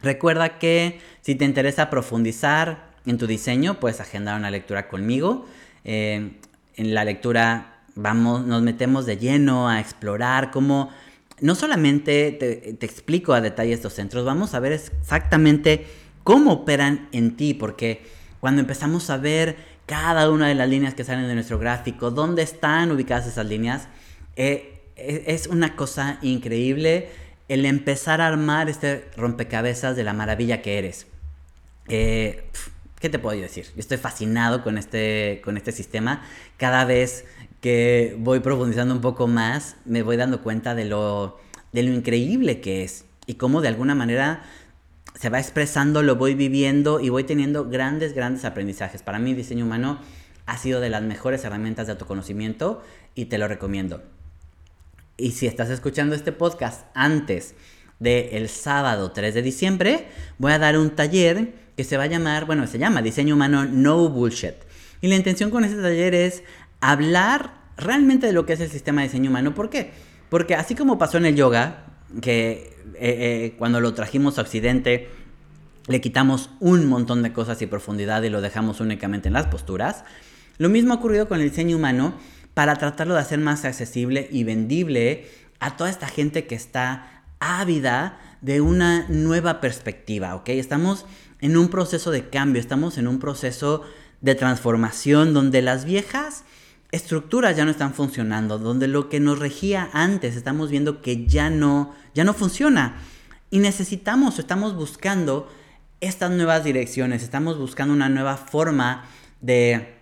Recuerda 0.00 0.58
que 0.58 1.00
si 1.22 1.34
te 1.36 1.44
interesa 1.44 1.88
profundizar 1.88 2.94
en 3.06 3.18
tu 3.18 3.26
diseño, 3.26 3.78
puedes 3.78 4.00
agendar 4.00 4.38
una 4.38 4.50
lectura 4.50 4.88
conmigo. 4.88 5.46
Eh, 5.84 6.32
en 6.76 6.94
la 6.94 7.04
lectura 7.04 7.75
vamos, 7.96 8.46
nos 8.46 8.62
metemos 8.62 9.06
de 9.06 9.16
lleno 9.16 9.68
a 9.68 9.80
explorar 9.80 10.50
cómo, 10.50 10.90
no 11.40 11.54
solamente 11.54 12.30
te, 12.32 12.86
explico 12.86 13.32
a 13.32 13.40
detalle 13.40 13.72
estos 13.72 13.94
centros, 13.94 14.24
vamos 14.24 14.54
a 14.54 14.60
ver 14.60 14.72
exactamente 14.72 15.86
cómo 16.22 16.52
operan 16.52 17.08
en 17.12 17.36
ti, 17.36 17.54
porque 17.54 18.06
cuando 18.38 18.60
empezamos 18.60 19.10
a 19.10 19.16
ver 19.16 19.56
cada 19.86 20.30
una 20.30 20.48
de 20.48 20.54
las 20.54 20.68
líneas 20.68 20.94
que 20.94 21.04
salen 21.04 21.26
de 21.26 21.34
nuestro 21.34 21.58
gráfico, 21.58 22.10
dónde 22.10 22.42
están 22.42 22.92
ubicadas 22.92 23.26
esas 23.26 23.46
líneas, 23.46 23.88
eh, 24.36 24.72
es 24.96 25.46
una 25.46 25.74
cosa 25.76 26.18
increíble 26.22 27.08
el 27.48 27.64
empezar 27.64 28.20
a 28.20 28.26
armar 28.26 28.68
este 28.68 29.08
rompecabezas 29.16 29.96
de 29.96 30.04
la 30.04 30.12
maravilla 30.12 30.62
que 30.62 30.78
eres. 30.78 31.06
Eh, 31.88 32.44
¿Qué 33.00 33.10
te 33.10 33.18
puedo 33.18 33.38
decir? 33.38 33.66
estoy 33.76 33.98
fascinado 33.98 34.64
con 34.64 34.78
este, 34.78 35.40
con 35.44 35.56
este 35.56 35.70
sistema. 35.70 36.22
Cada 36.56 36.84
vez 36.84 37.24
que 37.60 38.16
voy 38.18 38.40
profundizando 38.40 38.94
un 38.94 39.00
poco 39.00 39.26
más, 39.26 39.76
me 39.84 40.02
voy 40.02 40.16
dando 40.16 40.42
cuenta 40.42 40.74
de 40.74 40.84
lo, 40.84 41.38
de 41.72 41.82
lo 41.82 41.92
increíble 41.92 42.60
que 42.60 42.84
es 42.84 43.04
y 43.26 43.34
cómo 43.34 43.60
de 43.60 43.68
alguna 43.68 43.94
manera 43.94 44.42
se 45.18 45.30
va 45.30 45.38
expresando, 45.38 46.02
lo 46.02 46.16
voy 46.16 46.34
viviendo 46.34 47.00
y 47.00 47.08
voy 47.08 47.24
teniendo 47.24 47.68
grandes, 47.68 48.12
grandes 48.12 48.44
aprendizajes. 48.44 49.02
Para 49.02 49.18
mí, 49.18 49.34
diseño 49.34 49.64
humano 49.64 49.98
ha 50.44 50.58
sido 50.58 50.80
de 50.80 50.90
las 50.90 51.02
mejores 51.02 51.44
herramientas 51.44 51.86
de 51.86 51.92
autoconocimiento 51.92 52.82
y 53.14 53.26
te 53.26 53.38
lo 53.38 53.48
recomiendo. 53.48 54.02
Y 55.16 55.32
si 55.32 55.46
estás 55.46 55.70
escuchando 55.70 56.14
este 56.14 56.32
podcast 56.32 56.86
antes 56.94 57.54
del 57.98 58.48
sábado 58.48 59.12
3 59.12 59.34
de 59.34 59.42
diciembre, 59.42 60.08
voy 60.38 60.52
a 60.52 60.58
dar 60.58 60.78
un 60.78 60.90
taller 60.90 61.54
que 61.76 61.84
se 61.84 61.96
va 61.96 62.04
a 62.04 62.08
llamar, 62.08 62.44
bueno, 62.44 62.66
se 62.66 62.78
llama 62.78 63.02
Diseño 63.02 63.34
Humano 63.34 63.64
No 63.64 64.08
Bullshit. 64.10 64.54
Y 65.00 65.08
la 65.08 65.16
intención 65.16 65.50
con 65.50 65.64
este 65.64 65.80
taller 65.80 66.14
es 66.14 66.42
hablar 66.80 67.54
realmente 67.76 68.26
de 68.26 68.32
lo 68.32 68.46
que 68.46 68.54
es 68.54 68.60
el 68.60 68.70
sistema 68.70 69.02
de 69.02 69.08
diseño 69.08 69.30
humano. 69.30 69.54
¿Por 69.54 69.70
qué? 69.70 69.92
Porque 70.28 70.54
así 70.54 70.74
como 70.74 70.98
pasó 70.98 71.18
en 71.18 71.26
el 71.26 71.36
yoga, 71.36 71.84
que 72.20 72.76
eh, 72.94 72.94
eh, 72.98 73.54
cuando 73.58 73.80
lo 73.80 73.94
trajimos 73.94 74.38
a 74.38 74.42
Occidente, 74.42 75.08
le 75.86 76.00
quitamos 76.00 76.50
un 76.60 76.86
montón 76.86 77.22
de 77.22 77.32
cosas 77.32 77.60
y 77.62 77.66
profundidad 77.66 78.22
y 78.22 78.30
lo 78.30 78.40
dejamos 78.40 78.80
únicamente 78.80 79.28
en 79.28 79.34
las 79.34 79.46
posturas. 79.46 80.04
Lo 80.58 80.68
mismo 80.68 80.94
ha 80.94 80.96
ocurrido 80.96 81.28
con 81.28 81.40
el 81.40 81.50
diseño 81.50 81.76
humano 81.76 82.14
para 82.54 82.76
tratarlo 82.76 83.14
de 83.14 83.20
hacer 83.20 83.38
más 83.38 83.64
accesible 83.64 84.28
y 84.30 84.44
vendible 84.44 85.28
a 85.60 85.76
toda 85.76 85.90
esta 85.90 86.08
gente 86.08 86.46
que 86.46 86.54
está 86.54 87.22
ávida 87.38 88.18
de 88.40 88.60
una 88.60 89.06
nueva 89.08 89.60
perspectiva, 89.60 90.34
¿ok? 90.34 90.48
Estamos 90.50 91.04
en 91.40 91.56
un 91.56 91.68
proceso 91.68 92.10
de 92.10 92.28
cambio, 92.28 92.60
estamos 92.60 92.98
en 92.98 93.08
un 93.08 93.18
proceso 93.18 93.82
de 94.20 94.34
transformación 94.34 95.34
donde 95.34 95.62
las 95.62 95.84
viejas 95.84 96.44
estructuras 96.92 97.56
ya 97.56 97.64
no 97.64 97.70
están 97.70 97.94
funcionando, 97.94 98.58
donde 98.58 98.88
lo 98.88 99.08
que 99.08 99.20
nos 99.20 99.38
regía 99.38 99.90
antes 99.92 100.36
estamos 100.36 100.70
viendo 100.70 101.02
que 101.02 101.26
ya 101.26 101.50
no, 101.50 101.94
ya 102.14 102.24
no 102.24 102.34
funciona. 102.34 102.96
Y 103.50 103.58
necesitamos, 103.58 104.38
estamos 104.38 104.74
buscando 104.74 105.48
estas 106.00 106.30
nuevas 106.30 106.64
direcciones, 106.64 107.22
estamos 107.22 107.58
buscando 107.58 107.94
una 107.94 108.08
nueva 108.08 108.36
forma 108.36 109.04
de, 109.40 109.94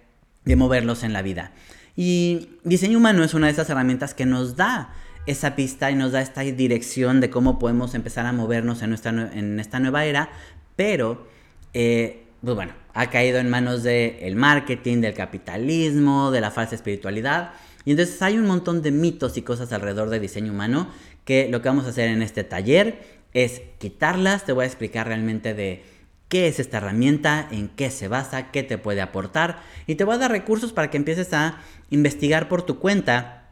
de 0.44 0.56
moverlos 0.56 1.02
en 1.02 1.12
la 1.12 1.22
vida. 1.22 1.52
Y 1.96 2.50
diseño 2.64 2.98
humano 2.98 3.22
es 3.22 3.34
una 3.34 3.46
de 3.46 3.52
esas 3.52 3.70
herramientas 3.70 4.14
que 4.14 4.26
nos 4.26 4.56
da 4.56 4.92
esa 5.26 5.56
pista 5.56 5.90
y 5.90 5.94
nos 5.94 6.12
da 6.12 6.20
esta 6.20 6.42
dirección 6.42 7.20
de 7.20 7.30
cómo 7.30 7.58
podemos 7.58 7.94
empezar 7.94 8.26
a 8.26 8.32
movernos 8.32 8.82
en, 8.82 8.90
nuestra, 8.90 9.10
en 9.10 9.58
esta 9.60 9.80
nueva 9.80 10.04
era, 10.04 10.30
pero, 10.76 11.26
eh, 11.72 12.23
pues 12.44 12.54
bueno, 12.54 12.72
ha 12.92 13.11
caído 13.11 13.38
en 13.38 13.48
manos 13.48 13.83
del 13.83 14.37
marketing, 14.37 15.00
del 15.00 15.14
capitalismo, 15.14 16.30
de 16.30 16.40
la 16.40 16.50
falsa 16.50 16.74
espiritualidad. 16.74 17.52
Y 17.85 17.92
entonces 17.92 18.20
hay 18.22 18.38
un 18.38 18.46
montón 18.46 18.83
de 18.83 18.90
mitos 18.90 19.37
y 19.37 19.42
cosas 19.42 19.72
alrededor 19.72 20.11
del 20.11 20.22
diseño 20.22 20.52
humano 20.52 20.88
que 21.24 21.48
lo 21.48 21.62
que 21.62 21.68
vamos 21.68 21.87
a 21.87 21.90
hacer 21.90 22.09
en 22.09 22.22
este 22.22 22.44
taller 22.44 23.02
es 23.33 23.62
quitarlas. 23.78 24.44
Te 24.44 24.52
voy 24.52 24.64
a 24.64 24.66
explicar 24.66 25.07
realmente 25.07 25.54
de 25.54 25.83
qué 26.28 26.48
es 26.48 26.61
esta 26.61 26.78
herramienta, 26.78 27.48
en 27.50 27.68
qué 27.68 27.90
se 27.90 28.09
basa, 28.09 28.50
qué 28.50 28.62
te 28.62 28.78
puede 28.78 29.00
aportar. 29.00 29.61
Y 29.87 29.94
te 29.94 30.04
voy 30.04 30.14
a 30.14 30.18
dar 30.18 30.30
recursos 30.30 30.72
para 30.72 30.90
que 30.90 30.96
empieces 30.96 31.33
a 31.33 31.61
investigar 31.90 32.48
por 32.48 32.62
tu 32.62 32.78
cuenta 32.78 33.43